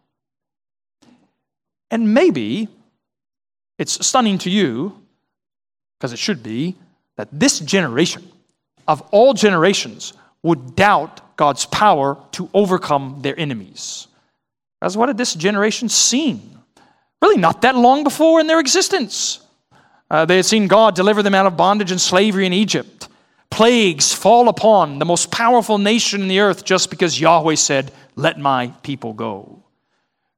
And 1.91 2.15
maybe 2.15 2.69
it's 3.79 4.07
stunning 4.07 4.39
to 4.39 4.51
you, 4.51 5.01
because 5.99 6.13
it 6.13 6.19
should 6.19 6.43
be, 6.43 6.77
that 7.17 7.29
this 7.33 7.61
generation 7.61 8.29
of 8.87 9.03
all 9.11 9.35
generations 9.35 10.13
would 10.43 10.75
doubt 10.77 11.37
God's 11.37 11.67
power 11.67 12.17
to 12.33 12.49
overcome 12.55 13.19
their 13.23 13.39
enemies. 13.39 14.09
That's 14.81 14.97
what 14.97 15.09
had 15.09 15.19
this 15.19 15.35
generation 15.35 15.89
seen? 15.89 16.59
Really, 17.21 17.39
not 17.39 17.63
that 17.63 17.77
long 17.77 18.05
before 18.05 18.41
in 18.41 18.47
their 18.47 18.61
existence. 18.61 19.41
Uh, 20.11 20.25
they 20.25 20.37
had 20.37 20.47
seen 20.47 20.69
God 20.69 20.95
deliver 20.95 21.23
them 21.23 21.35
out 21.35 21.47
of 21.47 21.57
bondage 21.57 21.91
and 21.91 22.01
slavery 22.01 22.47
in 22.47 22.53
Egypt. 22.53 23.09
Plagues 23.51 24.13
fall 24.13 24.49
upon 24.49 24.99
the 24.99 25.05
most 25.05 25.31
powerful 25.31 25.79
nation 25.79 26.23
in 26.23 26.29
the 26.29 26.41
earth 26.41 26.65
just 26.65 26.91
because 26.91 27.21
Yahweh 27.21 27.57
said, 27.57 27.93
Let 28.15 28.39
my 28.39 28.69
people 28.83 29.13
go. 29.13 29.65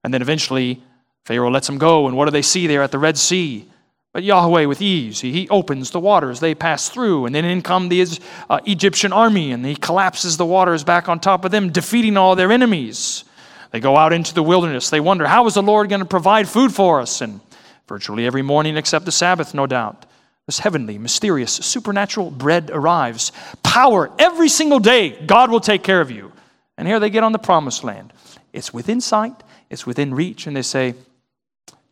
And 0.03 0.15
then 0.15 0.23
eventually, 0.23 0.83
Pharaoh 1.31 1.49
lets 1.49 1.69
them 1.69 1.79
go, 1.79 2.09
and 2.09 2.17
what 2.17 2.25
do 2.25 2.33
they 2.33 2.43
see 2.43 2.67
there 2.67 2.83
at 2.83 2.91
the 2.91 2.99
Red 2.99 3.17
Sea? 3.17 3.65
But 4.13 4.25
Yahweh, 4.25 4.65
with 4.65 4.83
ease, 4.83 5.21
he 5.21 5.49
opens 5.49 5.93
the 5.93 6.01
waters, 6.01 6.41
they 6.41 6.57
pass 6.57 6.89
through, 6.89 7.25
and 7.27 7.33
then 7.33 7.45
in 7.45 7.63
come 7.63 7.89
the 7.89 8.05
uh, 8.51 8.59
Egyptian 8.65 9.13
army, 9.13 9.53
and 9.53 9.65
he 9.65 9.77
collapses 9.77 10.39
the 10.39 10.45
waters 10.45 10.83
back 10.83 11.09
on 11.09 11.21
top 11.21 11.45
of 11.45 11.53
them, 11.53 11.71
defeating 11.71 12.17
all 12.17 12.35
their 12.35 12.51
enemies. 12.51 13.23
They 13.71 13.79
go 13.79 13.97
out 13.97 14.13
into 14.13 14.35
the 14.35 14.43
wilderness. 14.43 14.91
They 14.91 14.99
wonder, 14.99 15.25
how 15.25 15.47
is 15.47 15.55
the 15.55 15.63
Lord 15.63 15.89
going 15.89 16.01
to 16.01 16.05
provide 16.05 16.49
food 16.49 16.75
for 16.75 17.01
us? 17.01 17.21
And 17.21 17.39
virtually 17.87 18.27
every 18.27 18.43
morning, 18.43 18.77
except 18.77 19.05
the 19.05 19.13
Sabbath, 19.13 19.55
no 19.55 19.69
doubt, 19.69 20.07
this 20.47 20.59
heavenly, 20.59 20.99
mysterious, 20.99 21.53
supernatural 21.53 22.33
bread 22.33 22.73
arrives. 22.73 23.31
Power 23.63 24.11
every 24.19 24.49
single 24.49 24.81
day. 24.81 25.11
God 25.11 25.53
will 25.53 25.61
take 25.61 25.85
care 25.85 26.01
of 26.01 26.11
you. 26.11 26.33
And 26.77 26.89
here 26.89 26.99
they 26.99 27.09
get 27.09 27.23
on 27.23 27.31
the 27.31 27.39
promised 27.39 27.85
land. 27.85 28.13
It's 28.53 28.75
within 28.75 29.01
sight, 29.01 29.45
it's 29.71 29.87
within 29.87 30.13
reach, 30.13 30.49
and 30.49 30.57
they 30.57 30.63
say, 30.63 30.97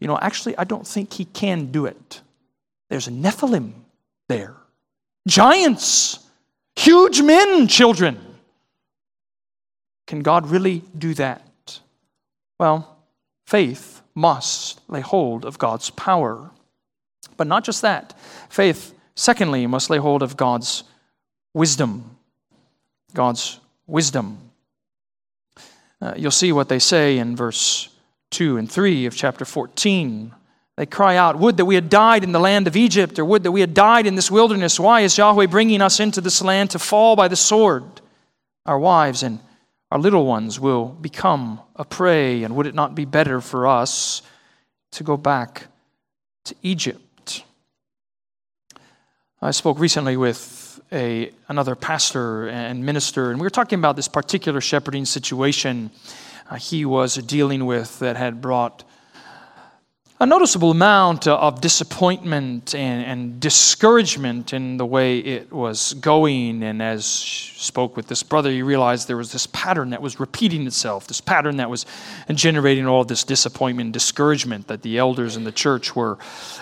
you 0.00 0.06
know, 0.06 0.18
actually, 0.20 0.56
I 0.56 0.64
don't 0.64 0.86
think 0.86 1.12
he 1.12 1.24
can 1.24 1.72
do 1.72 1.86
it. 1.86 2.20
There's 2.88 3.08
a 3.08 3.10
Nephilim 3.10 3.72
there, 4.28 4.54
giants, 5.26 6.18
huge 6.76 7.20
men, 7.22 7.66
children. 7.66 8.18
Can 10.06 10.20
God 10.20 10.48
really 10.48 10.82
do 10.96 11.14
that? 11.14 11.80
Well, 12.58 12.96
faith 13.46 14.02
must 14.14 14.80
lay 14.88 15.00
hold 15.00 15.44
of 15.44 15.58
God's 15.58 15.90
power. 15.90 16.50
But 17.36 17.46
not 17.46 17.64
just 17.64 17.82
that. 17.82 18.18
Faith, 18.48 18.94
secondly, 19.14 19.66
must 19.66 19.90
lay 19.90 19.98
hold 19.98 20.22
of 20.22 20.36
God's 20.36 20.84
wisdom. 21.54 22.16
God's 23.14 23.60
wisdom. 23.86 24.38
Uh, 26.00 26.14
you'll 26.16 26.30
see 26.30 26.52
what 26.52 26.68
they 26.68 26.78
say 26.78 27.18
in 27.18 27.36
verse 27.36 27.88
2 28.30 28.56
and 28.56 28.70
3 28.70 29.06
of 29.06 29.16
chapter 29.16 29.44
14. 29.44 30.34
They 30.76 30.86
cry 30.86 31.16
out, 31.16 31.38
Would 31.38 31.56
that 31.56 31.64
we 31.64 31.74
had 31.74 31.90
died 31.90 32.22
in 32.22 32.32
the 32.32 32.38
land 32.38 32.66
of 32.66 32.76
Egypt, 32.76 33.18
or 33.18 33.24
would 33.24 33.42
that 33.42 33.52
we 33.52 33.60
had 33.60 33.74
died 33.74 34.06
in 34.06 34.14
this 34.14 34.30
wilderness. 34.30 34.78
Why 34.78 35.00
is 35.00 35.18
Yahweh 35.18 35.46
bringing 35.46 35.82
us 35.82 35.98
into 35.98 36.20
this 36.20 36.40
land 36.40 36.70
to 36.70 36.78
fall 36.78 37.16
by 37.16 37.28
the 37.28 37.36
sword? 37.36 37.84
Our 38.64 38.78
wives 38.78 39.22
and 39.22 39.40
our 39.90 39.98
little 39.98 40.26
ones 40.26 40.60
will 40.60 40.86
become 40.86 41.60
a 41.74 41.84
prey, 41.84 42.44
and 42.44 42.54
would 42.54 42.66
it 42.66 42.74
not 42.74 42.94
be 42.94 43.06
better 43.06 43.40
for 43.40 43.66
us 43.66 44.22
to 44.92 45.02
go 45.02 45.16
back 45.16 45.66
to 46.44 46.54
Egypt? 46.62 47.44
I 49.40 49.50
spoke 49.52 49.78
recently 49.78 50.16
with 50.16 50.80
a, 50.92 51.32
another 51.48 51.74
pastor 51.74 52.48
and 52.48 52.84
minister, 52.84 53.30
and 53.30 53.40
we 53.40 53.46
were 53.46 53.50
talking 53.50 53.78
about 53.78 53.96
this 53.96 54.08
particular 54.08 54.60
shepherding 54.60 55.06
situation 55.06 55.90
Uh, 56.48 56.56
he 56.56 56.84
was 56.84 57.16
dealing 57.16 57.66
with 57.66 57.98
that 57.98 58.16
had 58.16 58.40
brought 58.40 58.84
a 60.20 60.26
noticeable 60.26 60.72
amount 60.72 61.28
of 61.28 61.60
disappointment 61.60 62.74
and, 62.74 63.04
and, 63.04 63.38
discouragement 63.38 64.52
in 64.52 64.76
the 64.76 64.86
way 64.86 65.18
it 65.18 65.52
was 65.52 65.94
going. 65.94 66.64
And 66.64 66.82
as 66.82 67.04
spoke 67.06 67.96
with 67.96 68.08
this 68.08 68.24
brother, 68.24 68.50
he 68.50 68.62
realized 68.62 69.06
there 69.06 69.16
was 69.16 69.30
this 69.30 69.46
pattern 69.46 69.90
that 69.90 70.02
was 70.02 70.18
repeating 70.18 70.66
itself, 70.66 71.06
this 71.06 71.20
pattern 71.20 71.58
that 71.58 71.70
was 71.70 71.86
generating 72.34 72.86
all 72.86 73.04
this 73.04 73.22
disappointment 73.22 73.86
and 73.88 73.92
discouragement 73.92 74.66
that 74.66 74.82
the 74.82 74.98
elders 74.98 75.36
in 75.36 75.44
the 75.44 75.52
church 75.52 75.94
were 75.94 76.18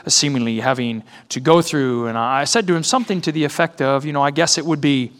seemingly 0.06 0.60
having 0.60 1.02
to 1.30 1.40
go 1.40 1.62
through. 1.62 2.08
And 2.08 2.18
I 2.18 2.44
said 2.44 2.66
to 2.66 2.74
him 2.74 2.82
something 2.82 3.22
to 3.22 3.32
the 3.32 3.44
effect 3.44 3.80
of, 3.80 4.04
you 4.04 4.12
know, 4.12 4.22
I 4.22 4.32
guess 4.32 4.58
it 4.58 4.66
would 4.66 4.82
be 4.82 5.12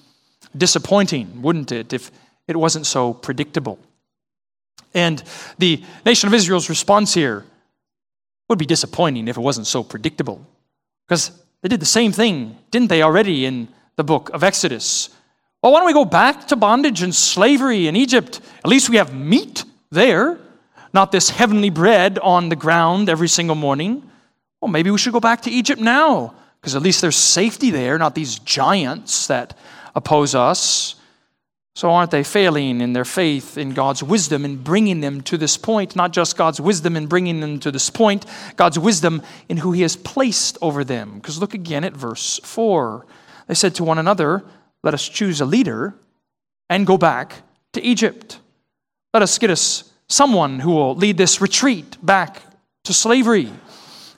disappointing, 0.54 1.40
wouldn't 1.40 1.72
it, 1.72 1.94
if 1.94 2.10
it 2.48 2.56
wasn't 2.56 2.84
so 2.84 3.14
predictable. 3.14 3.78
And 4.94 5.22
the 5.58 5.82
nation 6.04 6.26
of 6.26 6.34
Israel's 6.34 6.68
response 6.68 7.14
here 7.14 7.44
would 8.48 8.58
be 8.58 8.66
disappointing 8.66 9.28
if 9.28 9.36
it 9.36 9.40
wasn't 9.40 9.66
so 9.66 9.82
predictable. 9.82 10.46
Because 11.06 11.30
they 11.62 11.68
did 11.68 11.80
the 11.80 11.86
same 11.86 12.12
thing, 12.12 12.56
didn't 12.70 12.88
they, 12.88 13.02
already 13.02 13.44
in 13.44 13.68
the 13.96 14.04
book 14.04 14.30
of 14.30 14.42
Exodus? 14.42 15.10
Well, 15.62 15.72
why 15.72 15.80
don't 15.80 15.86
we 15.86 15.92
go 15.92 16.04
back 16.04 16.48
to 16.48 16.56
bondage 16.56 17.02
and 17.02 17.14
slavery 17.14 17.88
in 17.88 17.96
Egypt? 17.96 18.40
At 18.64 18.70
least 18.70 18.90
we 18.90 18.96
have 18.96 19.14
meat 19.14 19.64
there, 19.90 20.38
not 20.92 21.12
this 21.12 21.30
heavenly 21.30 21.70
bread 21.70 22.18
on 22.18 22.48
the 22.48 22.56
ground 22.56 23.08
every 23.08 23.28
single 23.28 23.56
morning. 23.56 24.08
Well, 24.60 24.70
maybe 24.70 24.90
we 24.90 24.98
should 24.98 25.12
go 25.12 25.20
back 25.20 25.42
to 25.42 25.50
Egypt 25.50 25.80
now, 25.80 26.34
because 26.60 26.74
at 26.74 26.82
least 26.82 27.00
there's 27.00 27.16
safety 27.16 27.70
there, 27.70 27.98
not 27.98 28.14
these 28.14 28.38
giants 28.40 29.26
that 29.28 29.56
oppose 29.94 30.34
us. 30.34 30.95
So, 31.76 31.90
aren't 31.90 32.10
they 32.10 32.24
failing 32.24 32.80
in 32.80 32.94
their 32.94 33.04
faith 33.04 33.58
in 33.58 33.74
God's 33.74 34.02
wisdom 34.02 34.46
in 34.46 34.56
bringing 34.56 35.02
them 35.02 35.20
to 35.24 35.36
this 35.36 35.58
point? 35.58 35.94
Not 35.94 36.10
just 36.10 36.34
God's 36.34 36.58
wisdom 36.58 36.96
in 36.96 37.06
bringing 37.06 37.40
them 37.40 37.60
to 37.60 37.70
this 37.70 37.90
point, 37.90 38.24
God's 38.56 38.78
wisdom 38.78 39.20
in 39.50 39.58
who 39.58 39.72
He 39.72 39.82
has 39.82 39.94
placed 39.94 40.56
over 40.62 40.84
them. 40.84 41.16
Because 41.16 41.38
look 41.38 41.52
again 41.52 41.84
at 41.84 41.92
verse 41.92 42.40
4. 42.44 43.04
They 43.46 43.52
said 43.52 43.74
to 43.74 43.84
one 43.84 43.98
another, 43.98 44.42
Let 44.82 44.94
us 44.94 45.06
choose 45.06 45.42
a 45.42 45.44
leader 45.44 45.94
and 46.70 46.86
go 46.86 46.96
back 46.96 47.42
to 47.74 47.82
Egypt. 47.82 48.40
Let 49.12 49.22
us 49.22 49.36
get 49.36 49.50
us 49.50 49.92
someone 50.08 50.60
who 50.60 50.70
will 50.70 50.94
lead 50.94 51.18
this 51.18 51.42
retreat 51.42 51.98
back 52.02 52.40
to 52.84 52.94
slavery. 52.94 53.52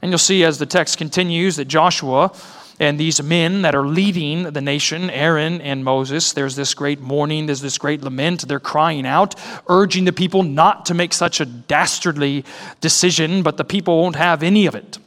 And 0.00 0.12
you'll 0.12 0.18
see 0.18 0.44
as 0.44 0.60
the 0.60 0.66
text 0.66 0.96
continues 0.96 1.56
that 1.56 1.64
Joshua 1.64 2.30
and 2.80 2.98
these 2.98 3.20
men 3.22 3.62
that 3.62 3.74
are 3.74 3.86
leading 3.86 4.44
the 4.44 4.60
nation, 4.60 5.10
Aaron 5.10 5.60
and 5.60 5.84
Moses, 5.84 6.32
there's 6.32 6.54
this 6.54 6.74
great 6.74 7.00
mourning, 7.00 7.46
there's 7.46 7.60
this 7.60 7.78
great 7.78 8.02
lament. 8.02 8.46
They're 8.46 8.60
crying 8.60 9.04
out, 9.04 9.34
urging 9.68 10.04
the 10.04 10.12
people 10.12 10.44
not 10.44 10.86
to 10.86 10.94
make 10.94 11.12
such 11.12 11.40
a 11.40 11.44
dastardly 11.44 12.44
decision, 12.80 13.42
but 13.42 13.56
the 13.56 13.64
people 13.64 14.00
won't 14.00 14.16
have 14.16 14.44
any 14.44 14.66
of 14.66 14.76
it. 14.76 14.98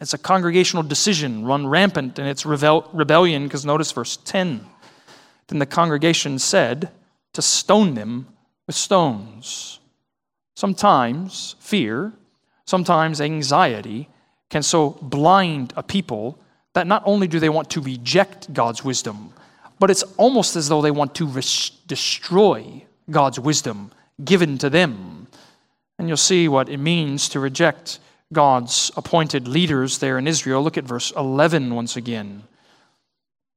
It's 0.00 0.14
a 0.14 0.18
congregational 0.18 0.82
decision 0.84 1.44
run 1.44 1.66
rampant 1.66 2.18
in 2.18 2.26
its 2.26 2.46
rebel- 2.46 2.88
rebellion, 2.92 3.44
because 3.44 3.64
notice 3.64 3.90
verse 3.90 4.18
10. 4.18 4.64
Then 5.48 5.58
the 5.58 5.66
congregation 5.66 6.38
said 6.38 6.90
to 7.32 7.42
stone 7.42 7.94
them 7.94 8.28
with 8.66 8.76
stones. 8.76 9.80
Sometimes 10.54 11.56
fear, 11.58 12.12
sometimes 12.64 13.20
anxiety 13.20 14.08
can 14.50 14.62
so 14.62 14.90
blind 15.02 15.72
a 15.76 15.82
people 15.82 16.38
that 16.76 16.86
not 16.86 17.02
only 17.06 17.26
do 17.26 17.40
they 17.40 17.48
want 17.48 17.70
to 17.70 17.80
reject 17.80 18.52
God's 18.52 18.84
wisdom, 18.84 19.32
but 19.78 19.90
it's 19.90 20.02
almost 20.18 20.56
as 20.56 20.68
though 20.68 20.82
they 20.82 20.90
want 20.90 21.14
to 21.14 21.26
res- 21.26 21.70
destroy 21.86 22.84
God's 23.10 23.40
wisdom 23.40 23.90
given 24.22 24.58
to 24.58 24.68
them. 24.68 25.26
And 25.98 26.06
you'll 26.06 26.18
see 26.18 26.48
what 26.48 26.68
it 26.68 26.76
means 26.76 27.30
to 27.30 27.40
reject 27.40 27.98
God's 28.30 28.90
appointed 28.94 29.48
leaders 29.48 30.00
there 30.00 30.18
in 30.18 30.28
Israel. 30.28 30.62
Look 30.62 30.76
at 30.76 30.84
verse 30.84 31.12
11 31.16 31.74
once 31.74 31.96
again. 31.96 32.42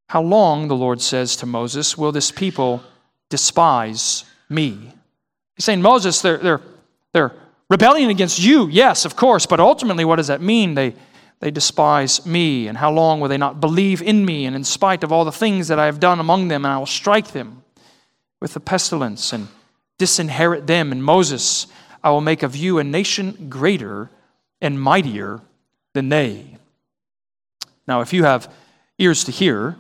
How 0.08 0.22
long, 0.22 0.70
the 0.70 0.76
Lord 0.76 1.02
says 1.02 1.36
to 1.38 1.46
Moses, 1.46 1.98
will 1.98 2.14
this 2.14 2.32
people 2.32 2.82
despise 3.30 4.24
me? 4.48 4.94
He's 5.58 5.66
saying, 5.66 5.82
Moses, 5.82 6.22
they're, 6.22 6.38
they're, 6.38 6.62
they're 7.12 7.34
rebelling 7.70 8.10
against 8.10 8.40
you, 8.40 8.70
yes, 8.70 9.04
of 9.04 9.18
course, 9.18 9.46
but 9.46 9.60
ultimately, 9.60 10.06
what 10.06 10.16
does 10.16 10.28
that 10.28 10.42
mean? 10.42 10.76
They, 10.76 10.96
they 11.39 11.51
despise 11.51 12.25
me? 12.25 12.67
And 12.67 12.77
how 12.77 12.91
long 12.91 13.19
will 13.19 13.29
they 13.29 13.38
not 13.38 13.62
believe 13.62 14.01
in 14.01 14.25
me? 14.25 14.46
And 14.46 14.55
in 14.55 14.63
spite 14.63 15.03
of 15.03 15.12
all 15.12 15.25
the 15.25 15.31
things 15.31 15.67
that 15.67 15.79
I 15.79 15.86
have 15.86 16.00
done 16.00 16.19
among 16.19 16.48
them, 16.48 16.65
and 16.65 16.74
I 16.74 16.77
will 16.77 16.86
strike 16.86 17.31
them 17.31 17.63
with 18.39 18.53
the 18.53 18.60
pestilence 18.60 19.34
and 19.34 19.48
disinherit 19.98 20.67
them. 20.67 20.91
And 20.91 21.03
Moses, 21.03 21.67
I 22.03 22.10
will 22.12 22.22
make 22.22 22.43
of 22.43 22.55
you 22.55 22.79
a 22.79 22.84
nation 22.84 23.48
greater 23.50 24.10
and 24.62 24.81
mightier 24.81 25.41
than 25.93 26.10
they. 26.10 26.58
Now, 27.88 28.01
if 28.01 28.13
you 28.13 28.24
have 28.24 28.51
ears 28.98 29.24
to 29.24 29.31
hear, 29.31 29.77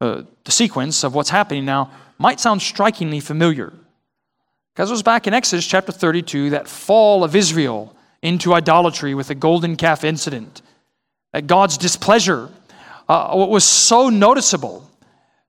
uh, 0.00 0.22
the 0.44 0.52
sequence 0.52 1.04
of 1.04 1.14
what's 1.14 1.30
happening 1.30 1.64
now 1.64 1.90
might 2.18 2.40
sound 2.40 2.62
strikingly 2.62 3.20
familiar. 3.20 3.72
Because 4.74 4.90
it 4.90 4.92
was 4.92 5.02
back 5.02 5.26
in 5.26 5.32
Exodus 5.34 5.66
chapter 5.66 5.92
32, 5.92 6.50
that 6.50 6.68
fall 6.68 7.24
of 7.24 7.34
Israel 7.34 7.96
into 8.22 8.52
idolatry 8.52 9.14
with 9.14 9.28
the 9.28 9.34
golden 9.34 9.76
calf 9.76 10.04
incident. 10.04 10.60
God's 11.46 11.78
displeasure 11.78 12.50
uh, 13.08 13.30
was 13.34 13.64
so 13.64 14.08
noticeable 14.08 14.88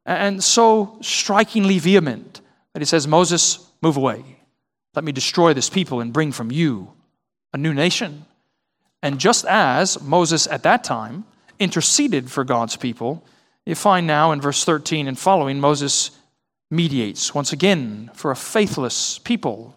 and 0.06 0.44
so 0.44 0.98
strikingly 1.02 1.80
vehement 1.80 2.42
that 2.74 2.82
he 2.82 2.86
says, 2.86 3.08
Moses, 3.08 3.68
move 3.82 3.98
away. 3.98 4.24
Let 4.96 5.04
me 5.04 5.12
destroy 5.12 5.54
this 5.54 5.70
people 5.70 6.00
and 6.00 6.14
bring 6.14 6.32
from 6.32 6.52
you 6.52 6.92
a 7.54 7.58
new 7.58 7.74
nation. 7.74 8.26
And 9.04 9.20
just 9.20 9.46
as 9.46 10.02
Moses 10.02 10.48
at 10.48 10.64
that 10.64 10.84
time 10.84 11.26
interceded 11.60 12.32
for 12.32 12.44
God's 12.44 12.76
people, 12.76 13.24
you 13.66 13.76
find 13.76 14.08
now 14.08 14.32
in 14.32 14.42
verse 14.42 14.64
13 14.64 15.08
and 15.08 15.20
following, 15.20 15.60
Moses 15.60 16.12
mediates 16.72 17.34
once 17.34 17.54
again 17.54 18.10
for 18.14 18.32
a 18.32 18.36
faithless 18.36 19.20
people, 19.20 19.76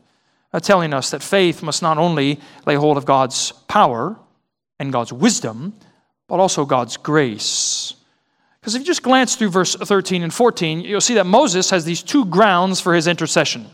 uh, 0.53 0.61
telling 0.61 0.95
us 0.95 1.11
that 1.11 1.23
faith 1.23 1.63
must 1.63 1.83
not 1.83 1.99
only 1.99 2.41
lay 2.67 2.75
hold 2.75 2.97
of 2.97 3.05
God's 3.05 3.53
power 3.69 4.17
and 4.79 4.93
God's 4.93 5.13
wisdom, 5.13 5.75
but 6.31 6.39
also 6.39 6.65
God's 6.65 6.97
grace. 6.97 7.93
Because 8.61 8.77
if 8.77 8.83
you 8.83 8.87
just 8.87 9.03
glance 9.03 9.35
through 9.35 9.51
verse 9.51 9.75
13 9.75 10.23
and 10.23 10.33
14, 10.33 10.81
you'll 10.81 11.01
see 11.01 11.15
that 11.15 11.27
Moses 11.27 11.71
has 11.71 11.85
these 11.85 12.05
two 12.05 12.25
grounds 12.25 12.81
for 12.81 12.95
his 12.95 13.09
intercession. 13.09 13.67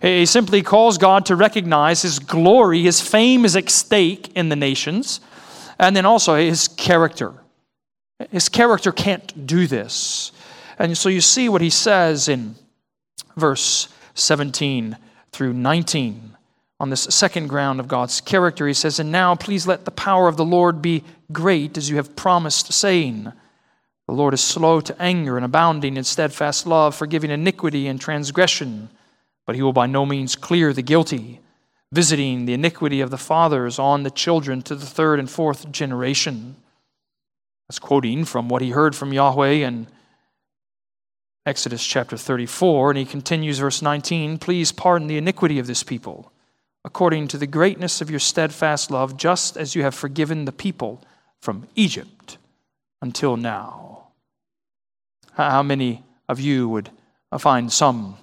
He 0.00 0.24
simply 0.24 0.62
calls 0.62 0.98
God 0.98 1.26
to 1.26 1.36
recognize 1.36 2.02
his 2.02 2.20
glory, 2.20 2.82
his 2.82 3.00
fame 3.00 3.44
is 3.44 3.56
at 3.56 3.68
stake 3.68 4.30
in 4.36 4.50
the 4.50 4.56
nations, 4.56 5.20
and 5.80 5.96
then 5.96 6.06
also 6.06 6.36
his 6.36 6.68
character. 6.68 7.34
His 8.30 8.48
character 8.48 8.92
can't 8.92 9.46
do 9.46 9.66
this. 9.66 10.30
And 10.78 10.96
so 10.96 11.08
you 11.08 11.20
see 11.20 11.48
what 11.48 11.60
he 11.60 11.70
says 11.70 12.28
in 12.28 12.54
verse 13.36 13.88
17 14.14 14.96
through 15.32 15.54
19 15.54 16.36
on 16.78 16.90
this 16.90 17.02
second 17.02 17.48
ground 17.48 17.80
of 17.80 17.88
God's 17.88 18.20
character. 18.20 18.66
He 18.66 18.74
says, 18.74 18.98
And 18.98 19.10
now 19.10 19.34
please 19.34 19.66
let 19.66 19.84
the 19.84 19.90
power 19.90 20.28
of 20.28 20.36
the 20.36 20.44
Lord 20.44 20.82
be 20.82 21.02
great 21.32 21.76
as 21.76 21.88
you 21.90 21.96
have 21.96 22.16
promised, 22.16 22.72
saying, 22.72 23.32
The 24.06 24.14
Lord 24.14 24.34
is 24.34 24.42
slow 24.42 24.80
to 24.80 25.00
anger 25.00 25.36
and 25.36 25.44
abounding 25.44 25.96
in 25.96 26.04
steadfast 26.04 26.66
love, 26.66 26.94
forgiving 26.94 27.30
iniquity 27.30 27.86
and 27.86 28.00
transgression, 28.00 28.88
but 29.46 29.56
he 29.56 29.62
will 29.62 29.72
by 29.72 29.86
no 29.86 30.06
means 30.06 30.36
clear 30.36 30.72
the 30.72 30.82
guilty, 30.82 31.40
visiting 31.92 32.46
the 32.46 32.54
iniquity 32.54 33.00
of 33.00 33.10
the 33.10 33.18
fathers 33.18 33.78
on 33.78 34.02
the 34.02 34.10
children 34.10 34.62
to 34.62 34.74
the 34.74 34.86
third 34.86 35.18
and 35.18 35.30
fourth 35.30 35.70
generation. 35.70 36.56
That's 37.68 37.78
quoting 37.78 38.24
from 38.24 38.48
what 38.48 38.62
he 38.62 38.70
heard 38.70 38.94
from 38.94 39.12
Yahweh 39.12 39.66
in 39.66 39.88
Exodus 41.44 41.84
chapter 41.84 42.16
34, 42.16 42.90
and 42.90 42.98
he 42.98 43.04
continues, 43.04 43.58
verse 43.58 43.82
19 43.82 44.38
Please 44.38 44.72
pardon 44.72 45.06
the 45.06 45.18
iniquity 45.18 45.58
of 45.58 45.66
this 45.66 45.82
people 45.82 46.32
according 46.86 47.26
to 47.26 47.36
the 47.36 47.48
greatness 47.48 48.00
of 48.00 48.08
your 48.08 48.20
steadfast 48.20 48.92
love, 48.92 49.16
just 49.16 49.56
as 49.56 49.74
you 49.74 49.82
have 49.82 49.94
forgiven 49.94 50.44
the 50.44 50.52
people 50.52 51.02
from 51.40 51.66
Egypt 51.74 52.38
until 53.02 53.36
now. 53.36 54.08
How 55.32 55.62
many 55.62 56.04
of 56.28 56.40
you 56.40 56.68
would 56.68 56.90
find 57.38 57.72
some 57.72 58.16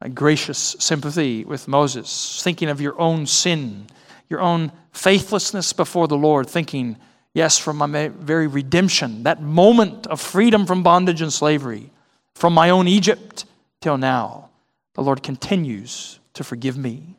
uh, 0.00 0.08
gracious 0.08 0.76
sympathy 0.78 1.44
with 1.44 1.68
Moses, 1.68 2.42
thinking 2.42 2.68
of 2.68 2.80
your 2.80 2.98
own 3.00 3.26
sin, 3.26 3.86
your 4.28 4.40
own 4.40 4.72
faithlessness 4.92 5.72
before 5.72 6.08
the 6.08 6.16
Lord, 6.16 6.48
thinking, 6.48 6.96
yes, 7.34 7.58
from 7.58 7.78
my 7.78 8.08
very 8.08 8.46
redemption, 8.46 9.22
that 9.22 9.40
moment 9.40 10.06
of 10.08 10.20
freedom 10.20 10.66
from 10.66 10.82
bondage 10.82 11.22
and 11.22 11.32
slavery, 11.32 11.90
from 12.34 12.52
my 12.52 12.70
own 12.70 12.88
Egypt 12.88 13.44
till 13.80 13.96
now, 13.96 14.50
the 14.94 15.02
Lord 15.02 15.22
continues 15.22 16.18
to 16.34 16.44
forgive 16.44 16.76
me. 16.76 17.16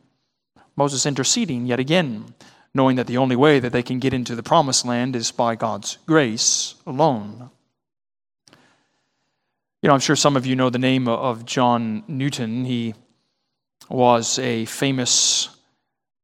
Moses 0.75 1.05
interceding 1.05 1.65
yet 1.65 1.79
again, 1.79 2.33
knowing 2.73 2.95
that 2.95 3.07
the 3.07 3.17
only 3.17 3.35
way 3.35 3.59
that 3.59 3.71
they 3.71 3.83
can 3.83 3.99
get 3.99 4.13
into 4.13 4.35
the 4.35 4.43
promised 4.43 4.85
land 4.85 5.15
is 5.15 5.31
by 5.31 5.55
God's 5.55 5.97
grace 6.05 6.75
alone. 6.87 7.49
You 9.81 9.89
know, 9.89 9.93
I'm 9.93 9.99
sure 9.99 10.15
some 10.15 10.37
of 10.37 10.45
you 10.45 10.55
know 10.55 10.69
the 10.69 10.79
name 10.79 11.07
of 11.07 11.45
John 11.45 12.03
Newton. 12.07 12.65
He 12.65 12.95
was 13.89 14.39
a 14.39 14.65
famous 14.65 15.49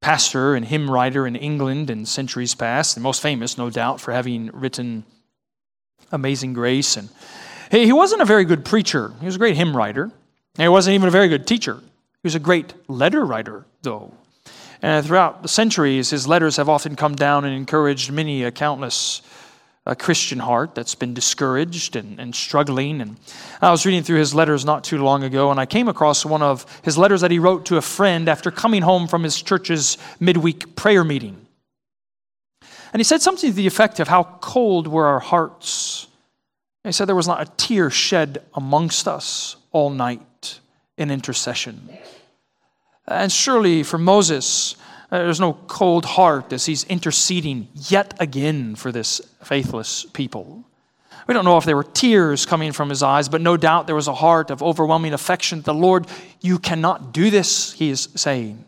pastor 0.02 0.56
and 0.56 0.66
hymn 0.66 0.90
writer 0.90 1.28
in 1.28 1.36
England 1.36 1.90
in 1.90 2.06
centuries 2.06 2.56
past, 2.56 2.96
the 2.96 3.02
most 3.02 3.22
famous, 3.22 3.58
no 3.58 3.70
doubt, 3.70 4.00
for 4.00 4.14
having 4.14 4.50
written 4.54 5.04
Amazing 6.12 6.54
Grace. 6.54 6.96
And 6.96 7.10
he 7.70 7.92
wasn't 7.92 8.22
a 8.22 8.26
very 8.26 8.46
good 8.46 8.64
preacher. 8.64 9.14
He 9.20 9.26
was 9.26 9.36
a 9.36 9.40
great 9.40 9.58
hymn 9.58 9.76
writer. 9.76 10.10
He 10.58 10.68
wasn't 10.68 10.96
even 10.96 11.10
a 11.10 11.12
very 11.12 11.28
good 11.28 11.46
teacher. 11.46 11.80
He 11.82 12.24
was 12.24 12.36
a 12.36 12.40
great 12.40 12.74
letter 12.88 13.26
writer, 13.26 13.66
though. 13.82 14.14
And 14.82 15.06
throughout 15.06 15.42
the 15.42 15.50
centuries, 15.50 16.10
his 16.10 16.28
letters 16.28 16.58
have 16.58 16.70
often 16.70 16.96
come 16.96 17.16
down 17.16 17.46
and 17.46 17.54
encouraged 17.54 18.12
many 18.12 18.44
a 18.44 18.52
countless 18.52 19.22
a 19.90 19.96
Christian 19.96 20.38
heart 20.38 20.76
that's 20.76 20.94
been 20.94 21.16
discouraged 21.16 21.96
and, 21.96 22.20
and 22.20 22.36
struggling. 22.36 23.02
And 23.02 23.18
I 23.60 23.72
was 23.72 23.86
reading 23.86 24.04
through 24.04 24.20
his 24.20 24.36
letters 24.36 24.64
not 24.64 24.84
too 24.84 25.04
long 25.04 25.24
ago, 25.24 25.50
and 25.50 25.60
I 25.60 25.66
came 25.66 25.88
across 25.88 26.24
one 26.24 26.44
of 26.44 26.66
his 26.84 26.98
letters 26.98 27.22
that 27.22 27.32
he 27.32 27.40
wrote 27.40 27.66
to 27.68 27.78
a 27.78 27.82
friend 27.82 28.30
after 28.30 28.52
coming 28.52 28.84
home 28.84 29.08
from 29.08 29.24
his 29.24 29.42
church's 29.42 29.98
midweek 30.20 30.76
prayer 30.76 31.04
meeting. 31.04 31.46
And 32.94 33.00
he 33.00 33.04
said 33.04 33.22
something 33.22 33.50
to 33.50 33.56
the 33.56 33.68
effect 33.68 34.00
of 34.00 34.08
how 34.08 34.24
cold 34.42 34.88
were 34.88 35.08
our 35.08 35.20
hearts. 35.20 36.08
he 36.84 36.92
said 36.92 37.08
there 37.08 37.16
was 37.16 37.28
not 37.28 37.42
a 37.42 37.52
tear 37.58 37.90
shed 37.90 38.44
amongst 38.54 39.08
us 39.08 39.56
all 39.72 39.90
night 39.90 40.60
in 40.98 41.10
intercession. 41.10 41.90
And 43.10 43.32
surely 43.32 43.82
for 43.84 43.98
Moses, 43.98 44.76
uh, 45.12 45.18
there's 45.18 45.40
no 45.40 45.54
cold 45.54 46.06
heart 46.06 46.54
as 46.54 46.68
he's 46.68 46.84
interceding 46.84 47.68
yet 47.74 48.14
again 48.20 48.76
for 48.76 48.92
this 48.92 49.20
faithless 49.44 50.06
people. 50.06 50.64
We 51.28 51.34
don't 51.34 51.46
know 51.46 51.58
if 51.58 51.66
there 51.66 51.76
were 51.76 51.84
tears 51.84 52.46
coming 52.46 52.72
from 52.72 52.90
his 52.90 53.04
eyes, 53.04 53.28
but 53.28 53.42
no 53.42 53.58
doubt 53.58 53.88
there 53.88 53.96
was 53.96 54.08
a 54.08 54.14
heart 54.14 54.52
of 54.52 54.64
overwhelming 54.64 55.14
affection. 55.14 55.62
The 55.62 55.74
Lord, 55.74 56.08
you 56.42 56.60
cannot 56.60 57.12
do 57.12 57.30
this, 57.30 57.74
he 57.74 57.90
is 57.90 58.10
saying. 58.16 58.66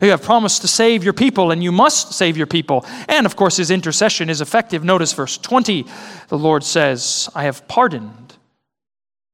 You 0.00 0.10
have 0.10 0.22
promised 0.22 0.62
to 0.62 0.68
save 0.68 1.04
your 1.04 1.12
people, 1.12 1.50
and 1.50 1.62
you 1.62 1.72
must 1.72 2.12
save 2.12 2.36
your 2.36 2.46
people. 2.46 2.86
And 3.08 3.26
of 3.26 3.36
course, 3.36 3.56
his 3.56 3.70
intercession 3.70 4.30
is 4.30 4.40
effective. 4.40 4.82
Notice 4.82 5.12
verse 5.12 5.36
20. 5.36 5.84
The 6.28 6.38
Lord 6.38 6.64
says, 6.64 7.28
I 7.34 7.44
have 7.44 7.68
pardoned 7.68 8.36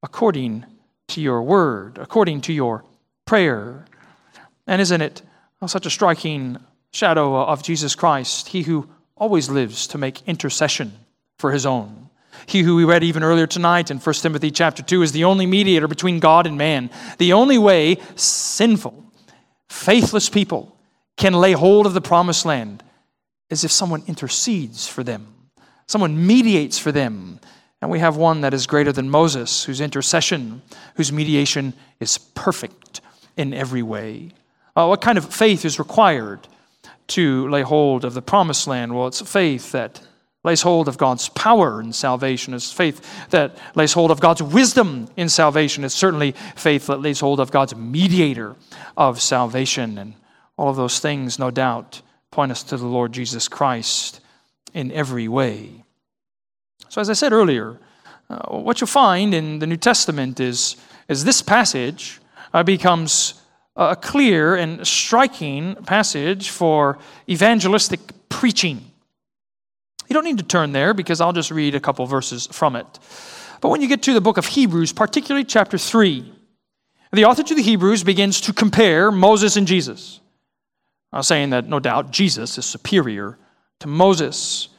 according 0.03 0.65
to 1.09 1.21
your 1.21 1.41
word, 1.41 1.97
according 1.97 2.41
to 2.41 2.53
your 2.53 2.83
prayer. 3.25 3.85
And 4.67 4.81
isn't 4.81 5.01
it 5.01 5.21
such 5.65 5.85
a 5.85 5.89
striking 5.89 6.57
shadow 6.91 7.41
of 7.41 7.63
Jesus 7.63 7.95
Christ, 7.95 8.49
he 8.49 8.63
who 8.63 8.89
always 9.15 9.49
lives 9.49 9.87
to 9.87 9.97
make 9.97 10.27
intercession 10.27 10.93
for 11.37 11.51
his 11.51 11.65
own. 11.65 12.09
He 12.45 12.61
who 12.61 12.75
we 12.75 12.85
read 12.85 13.03
even 13.03 13.23
earlier 13.23 13.47
tonight 13.47 13.89
in 13.89 13.97
1 13.97 14.15
Timothy 14.15 14.51
chapter 14.51 14.83
2 14.83 15.01
is 15.01 15.11
the 15.11 15.23
only 15.23 15.45
mediator 15.45 15.87
between 15.87 16.19
God 16.19 16.45
and 16.45 16.57
man. 16.57 16.89
The 17.17 17.33
only 17.33 17.57
way 17.57 17.97
sinful, 18.15 19.03
faithless 19.69 20.29
people 20.29 20.77
can 21.17 21.33
lay 21.33 21.53
hold 21.53 21.85
of 21.85 21.93
the 21.93 22.01
promised 22.01 22.45
land 22.45 22.83
is 23.49 23.63
if 23.63 23.71
someone 23.71 24.03
intercedes 24.07 24.87
for 24.87 25.03
them, 25.03 25.33
someone 25.87 26.27
mediates 26.27 26.77
for 26.77 26.91
them. 26.91 27.39
And 27.81 27.91
we 27.91 27.99
have 27.99 28.17
one 28.17 28.41
that 28.41 28.53
is 28.53 28.67
greater 28.67 28.91
than 28.91 29.09
Moses, 29.09 29.63
whose 29.63 29.81
intercession, 29.81 30.61
whose 30.95 31.11
mediation 31.11 31.73
is 31.99 32.17
perfect 32.17 33.01
in 33.35 33.53
every 33.53 33.83
way. 33.83 34.31
Uh, 34.77 34.85
what 34.85 35.01
kind 35.01 35.17
of 35.17 35.33
faith 35.33 35.65
is 35.65 35.79
required 35.79 36.47
to 37.07 37.49
lay 37.49 37.63
hold 37.63 38.05
of 38.05 38.13
the 38.13 38.21
promised 38.21 38.67
land? 38.67 38.95
Well, 38.95 39.07
it's 39.07 39.21
faith 39.21 39.71
that 39.71 39.99
lays 40.43 40.61
hold 40.61 40.87
of 40.87 40.99
God's 40.99 41.29
power 41.29 41.81
in 41.81 41.91
salvation. 41.91 42.53
It's 42.53 42.71
faith 42.71 43.01
that 43.31 43.57
lays 43.73 43.93
hold 43.93 44.11
of 44.11 44.19
God's 44.19 44.43
wisdom 44.43 45.09
in 45.17 45.29
salvation. 45.29 45.83
It's 45.83 45.95
certainly 45.95 46.33
faith 46.55 46.85
that 46.87 47.01
lays 47.01 47.21
hold 47.21 47.39
of 47.39 47.49
God's 47.49 47.75
mediator 47.75 48.55
of 48.95 49.19
salvation. 49.19 49.97
And 49.97 50.13
all 50.57 50.69
of 50.69 50.75
those 50.75 50.99
things, 50.99 51.39
no 51.39 51.49
doubt, 51.49 52.03
point 52.29 52.51
us 52.51 52.61
to 52.65 52.77
the 52.77 52.85
Lord 52.85 53.13
Jesus 53.13 53.47
Christ 53.47 54.19
in 54.75 54.91
every 54.91 55.27
way. 55.27 55.85
So, 56.89 57.01
as 57.01 57.09
I 57.09 57.13
said 57.13 57.33
earlier, 57.33 57.79
uh, 58.29 58.55
what 58.55 58.79
you'll 58.79 58.87
find 58.87 59.33
in 59.33 59.57
the 59.57 59.65
New 59.65 59.77
Testament 59.77 60.39
is, 60.39 60.75
is 61.09 61.23
this 61.23 61.41
passage 61.41 62.21
uh, 62.53 62.61
becomes 62.61 63.36
a 63.77 63.95
clear 63.95 64.55
and 64.55 64.85
striking 64.85 65.75
passage 65.85 66.49
for 66.49 66.97
evangelistic 67.29 67.99
preaching. 68.27 68.91
You 70.09 70.13
don't 70.13 70.23
need 70.23 70.39
to 70.39 70.43
turn 70.43 70.71
there 70.71 70.93
because 70.93 71.21
I'll 71.21 71.33
just 71.33 71.51
read 71.51 71.75
a 71.75 71.79
couple 71.79 72.05
verses 72.07 72.47
from 72.51 72.75
it. 72.75 72.99
But 73.61 73.69
when 73.69 73.81
you 73.81 73.87
get 73.87 74.01
to 74.03 74.13
the 74.13 74.21
book 74.21 74.37
of 74.37 74.45
Hebrews, 74.45 74.93
particularly 74.93 75.45
chapter 75.45 75.77
3, 75.77 76.33
the 77.11 77.25
author 77.25 77.43
to 77.43 77.55
the 77.55 77.61
Hebrews 77.61 78.03
begins 78.03 78.41
to 78.41 78.53
compare 78.53 79.11
Moses 79.11 79.57
and 79.57 79.67
Jesus, 79.67 80.19
saying 81.21 81.51
that 81.51 81.67
no 81.67 81.79
doubt 81.79 82.11
Jesus 82.11 82.57
is 82.57 82.65
superior 82.65 83.37
to 83.79 83.87
Moses. 83.87 84.69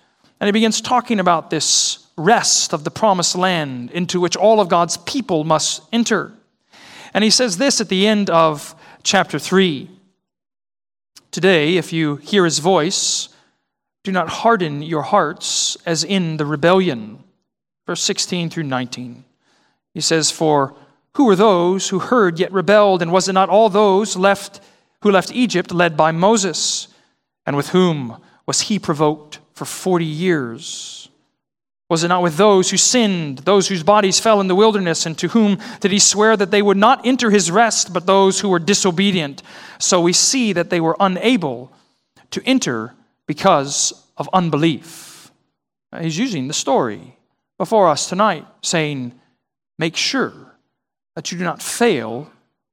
And 0.41 0.49
he 0.49 0.53
begins 0.53 0.81
talking 0.81 1.21
about 1.21 1.51
this 1.51 2.07
rest 2.17 2.73
of 2.73 2.85
the 2.85 2.91
promised 2.91 3.37
land 3.37 3.91
into 3.93 4.21
which 4.21 4.37
all 4.37 4.61
of 4.61 4.69
God's 4.69 4.97
people 4.99 5.45
must 5.45 5.83
enter. 5.93 6.33
And 7.15 7.25
he 7.25 7.31
says 7.31 7.59
this 7.59 7.81
at 7.81 7.89
the 7.89 8.07
end 8.07 8.29
of 8.29 8.75
chapter 9.03 9.39
3. 9.39 9.91
Today, 11.31 11.77
if 11.77 11.93
you 11.93 12.17
hear 12.17 12.45
his 12.45 12.59
voice, 12.59 13.29
do 14.05 14.13
not 14.13 14.29
harden 14.29 14.83
your 14.83 15.03
hearts 15.03 15.77
as 15.85 16.05
in 16.05 16.37
the 16.37 16.47
rebellion. 16.47 17.23
Verse 17.87 18.03
16 18.03 18.51
through 18.51 18.65
19. 18.65 19.25
He 19.95 20.01
says, 20.01 20.31
For 20.31 20.75
who 21.15 21.25
were 21.25 21.37
those 21.37 21.89
who 21.89 21.99
heard 21.99 22.39
yet 22.39 22.53
rebelled, 22.53 23.03
and 23.03 23.13
was 23.13 23.29
it 23.29 23.33
not 23.33 23.49
all 23.49 23.69
those 23.69 24.17
left 24.17 24.61
who 25.03 25.11
left 25.11 25.33
Egypt 25.33 25.73
led 25.73 25.97
by 25.97 26.13
Moses? 26.13 26.89
And 27.47 27.57
with 27.57 27.71
whom 27.71 28.23
was 28.47 28.63
he 28.63 28.79
provoked 28.79 29.39
for 29.53 29.65
40 29.65 30.05
years? 30.05 31.09
Was 31.89 32.05
it 32.05 32.09
not 32.09 32.23
with 32.23 32.37
those 32.37 32.71
who 32.71 32.77
sinned, 32.77 33.39
those 33.39 33.69
whose 33.69 33.83
bodies 33.83 34.21
fell 34.21 34.41
in 34.41 34.47
the 34.47 34.55
wilderness, 34.55 35.07
and 35.07 35.17
to 35.19 35.29
whom 35.29 35.59
did 35.81 35.91
he 35.91 35.99
swear 35.99 36.37
that 36.37 36.51
they 36.51 36.61
would 36.61 36.77
not 36.77 37.07
enter 37.07 37.31
his 37.31 37.51
rest, 37.51 37.93
but 37.93 38.07
those 38.07 38.41
who 38.41 38.51
were 38.51 38.59
disobedient? 38.59 39.43
So 39.79 40.01
we 40.01 40.13
see 40.13 40.53
that 40.53 40.69
they 40.69 40.81
were 40.81 40.97
unable 41.01 41.73
to 42.31 42.43
enter 42.45 42.95
because 43.27 44.05
of 44.19 44.29
unbelief. 44.33 45.31
He's 45.99 46.19
using 46.19 46.49
the 46.49 46.55
story 46.55 47.17
before 47.57 47.89
us 47.89 48.09
tonight, 48.09 48.47
saying, 48.63 49.19
Make 49.79 49.97
sure 49.97 50.35
that 51.15 51.33
you 51.33 51.39
do 51.39 51.45
not 51.45 51.63
fail 51.63 52.31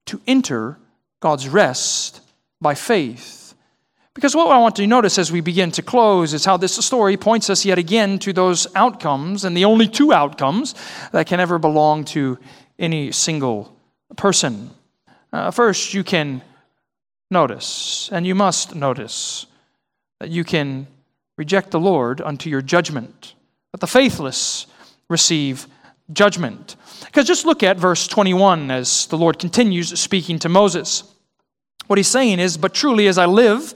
to 0.08 0.19
enter 0.28 0.78
God's 1.21 1.47
rest 1.47 2.21
by 2.60 2.75
faith. 2.75 3.44
Because 4.15 4.34
what 4.34 4.47
I 4.47 4.58
want 4.58 4.78
to 4.78 4.88
notice 4.88 5.19
as 5.19 5.30
we 5.30 5.41
begin 5.41 5.71
to 5.71 5.82
close 5.82 6.34
is 6.34 6.45
how 6.45 6.56
this 6.56 6.73
story 6.73 7.17
points 7.17 7.49
us 7.49 7.65
yet 7.65 7.78
again 7.78 8.17
to 8.19 8.32
those 8.32 8.65
outcomes, 8.73 9.43
and 9.43 9.56
the 9.56 9.65
only 9.65 9.89
two 9.89 10.13
outcomes 10.13 10.73
that 11.12 11.28
can 11.28 11.41
ever 11.41 11.60
belong 11.60 12.06
to 12.06 12.39
any 12.80 13.12
single 13.12 13.75
person. 14.15 14.71
Uh, 15.34 15.51
first, 15.51 15.93
you 15.93 16.01
can 16.01 16.41
notice, 17.30 18.10
and 18.10 18.25
you 18.25 18.34
must 18.34 18.73
notice, 18.73 19.47
that 20.21 20.30
you 20.30 20.45
can 20.45 20.88
reject 21.38 21.71
the 21.71 21.80
Lord 21.80 22.21
unto 22.21 22.49
your 22.49 22.62
judgment, 22.62 23.34
but 23.71 23.82
the 23.82 23.88
faithless 23.88 24.65
receive 25.10 25.67
judgment. 26.13 26.78
Because 27.04 27.28
just 27.28 27.45
look 27.45 27.63
at 27.63 27.75
verse 27.75 28.08
21 28.08 28.71
as 28.71 29.08
the 29.08 29.17
Lord 29.17 29.39
continues 29.39 29.99
speaking 29.99 30.39
to 30.39 30.47
Moses. 30.47 31.04
What 31.88 31.99
he's 31.99 32.08
saying 32.08 32.39
is, 32.39 32.56
But 32.56 32.73
truly 32.73 33.08
as 33.08 33.17
I 33.17 33.25
live, 33.25 33.73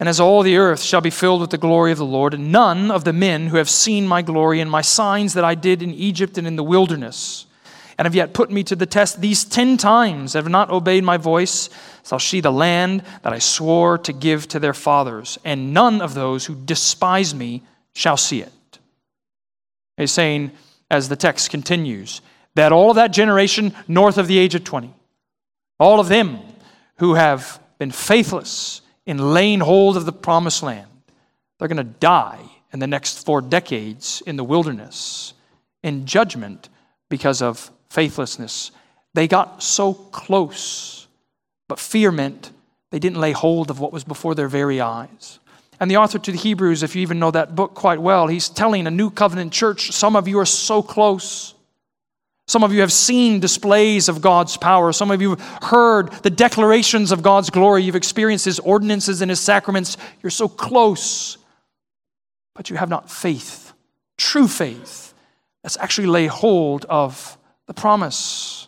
and 0.00 0.08
as 0.08 0.20
all 0.20 0.42
the 0.42 0.56
earth 0.56 0.80
shall 0.80 1.00
be 1.00 1.10
filled 1.10 1.40
with 1.40 1.50
the 1.50 1.58
glory 1.58 1.90
of 1.90 1.98
the 1.98 2.04
Lord, 2.04 2.34
and 2.34 2.52
none 2.52 2.90
of 2.90 3.04
the 3.04 3.12
men 3.12 3.48
who 3.48 3.56
have 3.56 3.68
seen 3.68 4.06
my 4.06 4.22
glory 4.22 4.60
and 4.60 4.70
my 4.70 4.82
signs 4.82 5.34
that 5.34 5.44
I 5.44 5.54
did 5.54 5.82
in 5.82 5.92
Egypt 5.92 6.38
and 6.38 6.46
in 6.46 6.56
the 6.56 6.62
wilderness, 6.62 7.46
and 7.98 8.06
have 8.06 8.14
yet 8.14 8.32
put 8.32 8.50
me 8.50 8.62
to 8.64 8.76
the 8.76 8.86
test 8.86 9.20
these 9.20 9.44
ten 9.44 9.76
times, 9.76 10.34
have 10.34 10.48
not 10.48 10.70
obeyed 10.70 11.02
my 11.02 11.16
voice, 11.16 11.68
shall 12.06 12.20
see 12.20 12.40
the 12.40 12.52
land 12.52 13.02
that 13.22 13.32
I 13.32 13.40
swore 13.40 13.98
to 13.98 14.12
give 14.12 14.46
to 14.48 14.60
their 14.60 14.74
fathers, 14.74 15.36
and 15.44 15.74
none 15.74 16.00
of 16.00 16.14
those 16.14 16.46
who 16.46 16.54
despise 16.54 17.34
me 17.34 17.62
shall 17.92 18.16
see 18.16 18.40
it. 18.40 18.78
He's 19.96 20.12
saying, 20.12 20.52
as 20.90 21.08
the 21.08 21.16
text 21.16 21.50
continues, 21.50 22.20
that 22.54 22.70
all 22.70 22.90
of 22.90 22.96
that 22.96 23.12
generation 23.12 23.74
north 23.88 24.16
of 24.16 24.28
the 24.28 24.38
age 24.38 24.54
of 24.54 24.62
20, 24.62 24.94
all 25.80 25.98
of 25.98 26.08
them 26.08 26.38
who 26.98 27.14
have 27.14 27.60
been 27.78 27.90
faithless 27.90 28.80
in 29.08 29.32
laying 29.32 29.60
hold 29.60 29.96
of 29.96 30.04
the 30.04 30.12
promised 30.12 30.62
land, 30.62 30.86
they're 31.58 31.66
going 31.66 31.78
to 31.78 31.82
die 31.82 32.38
in 32.74 32.78
the 32.78 32.86
next 32.86 33.24
four 33.24 33.40
decades 33.40 34.22
in 34.26 34.36
the 34.36 34.44
wilderness 34.44 35.32
in 35.82 36.04
judgment 36.04 36.68
because 37.08 37.40
of 37.40 37.70
faithlessness. 37.88 38.70
They 39.14 39.26
got 39.26 39.62
so 39.62 39.94
close, 39.94 41.08
but 41.68 41.80
fear 41.80 42.12
meant 42.12 42.52
they 42.90 42.98
didn't 42.98 43.18
lay 43.18 43.32
hold 43.32 43.70
of 43.70 43.80
what 43.80 43.94
was 43.94 44.04
before 44.04 44.34
their 44.34 44.46
very 44.46 44.78
eyes. 44.78 45.38
And 45.80 45.90
the 45.90 45.96
author 45.96 46.18
to 46.18 46.30
the 46.30 46.36
Hebrews, 46.36 46.82
if 46.82 46.94
you 46.94 47.00
even 47.00 47.18
know 47.18 47.30
that 47.30 47.54
book 47.54 47.74
quite 47.74 48.02
well, 48.02 48.26
he's 48.26 48.50
telling 48.50 48.86
a 48.86 48.90
new 48.90 49.08
covenant 49.08 49.54
church 49.54 49.92
some 49.92 50.16
of 50.16 50.28
you 50.28 50.38
are 50.38 50.46
so 50.46 50.82
close. 50.82 51.54
Some 52.48 52.64
of 52.64 52.72
you 52.72 52.80
have 52.80 52.92
seen 52.92 53.40
displays 53.40 54.08
of 54.08 54.22
God's 54.22 54.56
power. 54.56 54.90
Some 54.92 55.10
of 55.10 55.20
you 55.20 55.30
have 55.30 55.40
heard 55.64 56.10
the 56.22 56.30
declarations 56.30 57.12
of 57.12 57.22
God's 57.22 57.50
glory. 57.50 57.82
You've 57.82 57.94
experienced 57.94 58.46
His 58.46 58.58
ordinances 58.58 59.20
and 59.20 59.30
His 59.30 59.38
sacraments. 59.38 59.98
You're 60.22 60.30
so 60.30 60.48
close, 60.48 61.36
but 62.54 62.70
you 62.70 62.76
have 62.76 62.88
not 62.88 63.10
faith, 63.10 63.74
true 64.16 64.48
faith, 64.48 65.12
that's 65.62 65.76
actually 65.76 66.06
lay 66.06 66.26
hold 66.26 66.86
of 66.86 67.36
the 67.66 67.74
promise. 67.74 68.66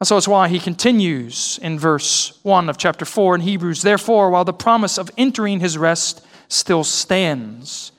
And 0.00 0.08
so 0.08 0.16
it's 0.16 0.26
why 0.26 0.48
he 0.48 0.58
continues 0.58 1.58
in 1.62 1.78
verse 1.78 2.38
1 2.42 2.70
of 2.70 2.78
chapter 2.78 3.04
4 3.04 3.34
in 3.34 3.40
Hebrews 3.42 3.82
Therefore, 3.82 4.30
while 4.30 4.46
the 4.46 4.54
promise 4.54 4.96
of 4.96 5.10
entering 5.18 5.60
his 5.60 5.76
rest 5.76 6.24
still 6.48 6.84
stands, 6.84 7.92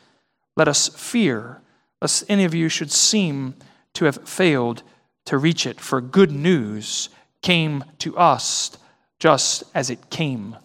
let 0.57 0.67
us 0.67 0.89
fear, 0.89 1.61
lest 2.01 2.23
any 2.27 2.43
of 2.43 2.55
you 2.55 2.69
should 2.69 2.91
seem 2.91 3.53
to 3.93 4.05
have 4.05 4.27
failed 4.27 4.81
to 5.25 5.37
reach 5.37 5.65
it. 5.65 5.79
For 5.79 6.01
good 6.01 6.31
news 6.31 7.09
came 7.41 7.83
to 7.99 8.17
us 8.17 8.77
just 9.19 9.63
as 9.73 9.89
it 9.89 10.09
came 10.09 10.57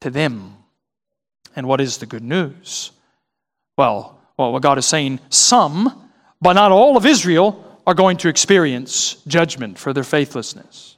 to 0.00 0.10
them. 0.10 0.56
And 1.56 1.66
what 1.66 1.80
is 1.80 1.98
the 1.98 2.06
good 2.06 2.22
news? 2.22 2.92
Well, 3.76 4.18
well, 4.36 4.52
what 4.52 4.62
God 4.62 4.78
is 4.78 4.86
saying, 4.86 5.20
some, 5.28 6.10
but 6.40 6.54
not 6.54 6.72
all 6.72 6.96
of 6.96 7.06
Israel, 7.06 7.80
are 7.86 7.94
going 7.94 8.16
to 8.18 8.28
experience 8.28 9.16
judgment 9.26 9.78
for 9.78 9.92
their 9.92 10.04
faithlessness. 10.04 10.96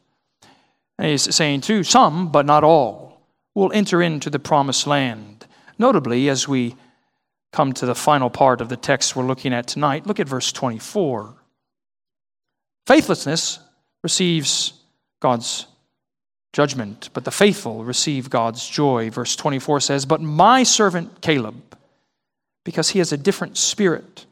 And 0.99 1.09
he's 1.09 1.35
saying, 1.35 1.63
too, 1.63 1.83
some, 1.83 2.31
but 2.31 2.47
not 2.47 2.63
all, 2.63 3.21
will 3.55 3.73
enter 3.73 4.03
into 4.03 4.31
the 4.31 4.39
promised 4.39 4.87
land. 4.87 5.47
Notably, 5.79 6.29
as 6.29 6.47
we 6.47 6.77
come 7.53 7.73
to 7.75 7.87
the 7.87 7.95
final 7.95 8.31
part 8.31 8.61
of 8.61 8.69
the 8.69 8.77
text 8.77 9.15
we're 9.15 9.25
looking 9.25 9.53
at 9.53 9.67
tonight, 9.67 10.07
look 10.07 10.21
at 10.21 10.29
verse 10.29 10.53
24. 10.53 11.35
Faithlessness 12.87 13.59
receives 14.03 14.75
God's 15.21 15.67
judgment, 16.53 17.11
but 17.13 17.25
the 17.25 17.31
faithful 17.31 17.85
receive 17.85 18.31
God's 18.31 18.69
joy. 18.69 19.11
Verse 19.11 19.35
24 19.37 19.81
says, 19.81 20.07
But 20.07 20.21
my 20.21 20.63
servant 20.63 21.21
Caleb, 21.21 21.77
because 22.65 22.91
he 22.91 22.99
has 23.01 23.13
a 23.13 23.17
different 23.17 23.57
spirit 23.57 24.27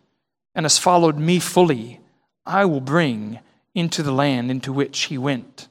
and 0.55 0.65
has 0.65 0.79
followed 0.79 1.19
me 1.19 1.39
fully, 1.39 2.01
I 2.45 2.65
will 2.65 2.81
bring 2.81 3.41
into 3.75 4.03
the 4.03 4.13
land 4.13 4.51
into 4.51 4.73
which 4.73 5.05
he 5.05 5.17
went, 5.17 5.69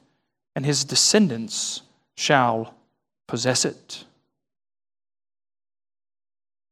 and 0.55 0.65
his 0.65 0.83
descendants 0.83 1.81
shall 2.15 2.73
possess 3.27 3.63
it. 3.63 4.05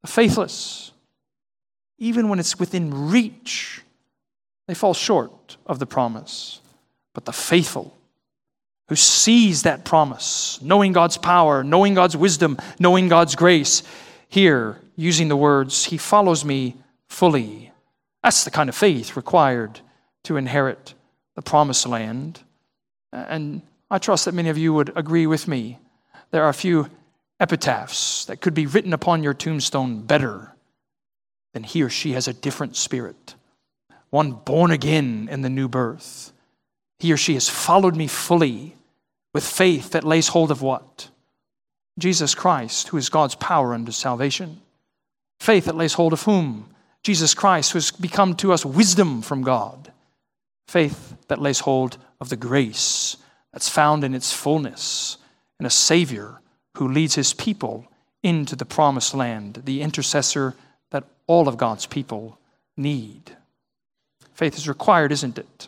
The 0.02 0.08
faithless, 0.08 0.92
even 1.98 2.30
when 2.30 2.40
it's 2.40 2.58
within 2.58 3.10
reach, 3.10 3.82
they 4.70 4.76
fall 4.76 4.94
short 4.94 5.58
of 5.66 5.80
the 5.80 5.88
promise. 5.88 6.62
But 7.16 7.26
the 7.26 7.34
faithful, 7.34 7.98
who 8.88 8.96
sees 8.96 9.64
that 9.64 9.84
promise, 9.84 10.62
knowing 10.62 10.94
God's 10.94 11.18
power, 11.18 11.64
knowing 11.64 11.96
God's 11.96 12.16
wisdom, 12.16 12.58
knowing 12.80 13.10
God's 13.10 13.36
grace, 13.36 13.82
here, 14.28 14.80
using 14.96 15.28
the 15.28 15.36
words, 15.36 15.86
He 15.86 15.98
follows 15.98 16.46
me 16.46 16.76
fully. 17.08 17.72
That's 18.22 18.44
the 18.44 18.52
kind 18.52 18.70
of 18.70 18.76
faith 18.76 19.16
required 19.16 19.80
to 20.26 20.38
inherit 20.38 20.94
the 21.36 21.42
promised 21.42 21.88
land. 21.88 22.42
And 23.12 23.64
I 23.90 23.98
trust 23.98 24.26
that 24.26 24.36
many 24.36 24.50
of 24.50 24.58
you 24.58 24.72
would 24.74 24.96
agree 24.96 25.26
with 25.26 25.48
me. 25.48 25.80
There 26.30 26.44
are 26.44 26.50
a 26.50 26.54
few 26.54 26.90
epitaphs 27.40 28.26
that 28.26 28.40
could 28.40 28.54
be 28.54 28.68
written 28.68 28.94
upon 28.94 29.24
your 29.24 29.34
tombstone 29.34 30.02
better 30.04 30.54
than 31.54 31.64
he 31.64 31.82
or 31.82 31.90
she 31.90 32.12
has 32.12 32.28
a 32.28 32.34
different 32.34 32.76
spirit, 32.76 33.34
one 34.10 34.32
born 34.32 34.72
again 34.72 35.28
in 35.32 35.42
the 35.42 35.50
new 35.50 35.68
birth. 35.68 36.32
He 37.00 37.14
or 37.14 37.18
she 37.18 37.36
has 37.36 37.48
followed 37.48 37.96
me 37.96 38.08
fully 38.08 38.76
with 39.34 39.46
faith 39.46 39.92
that 39.92 40.04
lays 40.04 40.30
hold 40.30 40.52
of 40.52 40.62
what? 40.62 41.10
Jesus 41.98 42.34
Christ, 42.34 42.90
who 42.90 42.98
is 42.98 43.10
God's 43.10 43.36
power 43.36 43.74
unto 43.74 43.92
salvation. 43.92 44.62
Faith 45.40 45.66
that 45.66 45.76
lays 45.76 45.94
hold 45.94 46.14
of 46.14 46.24
whom? 46.24 46.70
Jesus 47.04 47.34
Christ, 47.34 47.72
who 47.72 47.78
has 47.78 47.92
become 47.92 48.36
to 48.36 48.52
us 48.52 48.66
wisdom 48.66 49.22
from 49.22 49.42
God. 49.42 49.92
Faith 50.68 51.16
that 51.28 51.42
lays 51.42 51.60
hold 51.60 51.98
of 52.20 52.30
the 52.30 52.36
grace 52.36 53.18
that's 53.54 53.70
found 53.70 54.04
in 54.04 54.14
its 54.14 54.34
fullness 54.34 55.18
in 55.60 55.66
a 55.66 55.70
Savior 55.70 56.42
who 56.78 56.88
leads 56.88 57.16
his 57.16 57.34
people 57.34 57.86
into 58.24 58.56
the 58.56 58.66
promised 58.66 59.14
land, 59.14 59.62
the 59.66 59.82
intercessor 59.82 60.56
that 60.92 61.06
all 61.28 61.48
of 61.48 61.58
God's 61.58 61.86
people 61.86 62.38
need. 62.76 63.36
Faith 64.40 64.56
is 64.56 64.70
required, 64.70 65.12
isn't 65.12 65.38
it? 65.38 65.68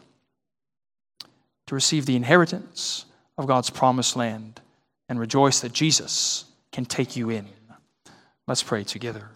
To 1.68 1.76
receive 1.76 2.06
the 2.06 2.16
inheritance 2.16 3.04
of 3.38 3.46
God's 3.46 3.70
promised 3.70 4.16
land 4.16 4.62
and 5.10 5.20
rejoice 5.20 5.60
that 5.60 5.74
Jesus 5.74 6.46
can 6.72 6.86
take 6.86 7.18
you 7.18 7.30
in. 7.30 7.50
Let's 8.48 8.64
pray 8.64 8.86
together. 8.86 9.28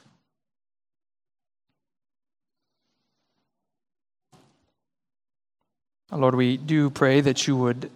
Lord, 6.14 6.36
we 6.36 6.56
do 6.56 6.90
pray 6.90 7.20
that 7.20 7.46
you 7.46 7.58
would 7.58 7.92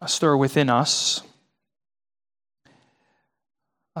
uh, 0.00 0.06
stir 0.06 0.36
within 0.36 0.68
us 0.68 1.22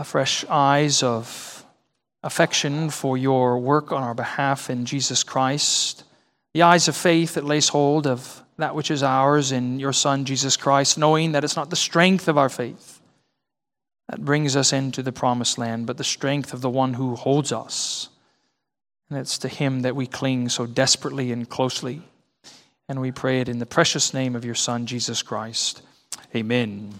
fresh 0.02 0.44
eyes 0.48 1.04
of 1.04 1.64
affection 2.24 2.90
for 2.90 3.16
your 3.16 3.60
work 3.60 3.92
on 3.92 4.02
our 4.02 4.14
behalf 4.14 4.68
in 4.68 4.86
Jesus 4.86 5.22
Christ, 5.22 6.02
the 6.54 6.62
eyes 6.62 6.88
of 6.88 6.96
faith 6.96 7.34
that 7.34 7.44
lays 7.44 7.68
hold 7.68 8.06
of 8.06 8.42
that 8.58 8.74
which 8.74 8.90
is 8.90 9.02
ours 9.02 9.52
in 9.52 9.80
your 9.80 9.92
Son, 9.92 10.24
Jesus 10.24 10.56
Christ, 10.56 10.98
knowing 10.98 11.32
that 11.32 11.44
it's 11.44 11.56
not 11.56 11.70
the 11.70 11.76
strength 11.76 12.28
of 12.28 12.38
our 12.38 12.48
faith 12.48 13.00
that 14.08 14.24
brings 14.24 14.56
us 14.56 14.72
into 14.72 15.02
the 15.02 15.12
promised 15.12 15.56
land, 15.56 15.86
but 15.86 15.96
the 15.96 16.04
strength 16.04 16.52
of 16.52 16.60
the 16.60 16.70
one 16.70 16.94
who 16.94 17.14
holds 17.14 17.52
us. 17.52 18.08
And 19.08 19.18
it's 19.18 19.38
to 19.38 19.48
him 19.48 19.82
that 19.82 19.96
we 19.96 20.06
cling 20.06 20.48
so 20.48 20.66
desperately 20.66 21.32
and 21.32 21.48
closely. 21.48 22.02
And 22.88 23.00
we 23.00 23.12
pray 23.12 23.40
it 23.40 23.48
in 23.48 23.60
the 23.60 23.66
precious 23.66 24.12
name 24.12 24.34
of 24.34 24.44
your 24.44 24.56
Son, 24.56 24.86
Jesus 24.86 25.22
Christ. 25.22 25.82
Amen. 26.34 26.98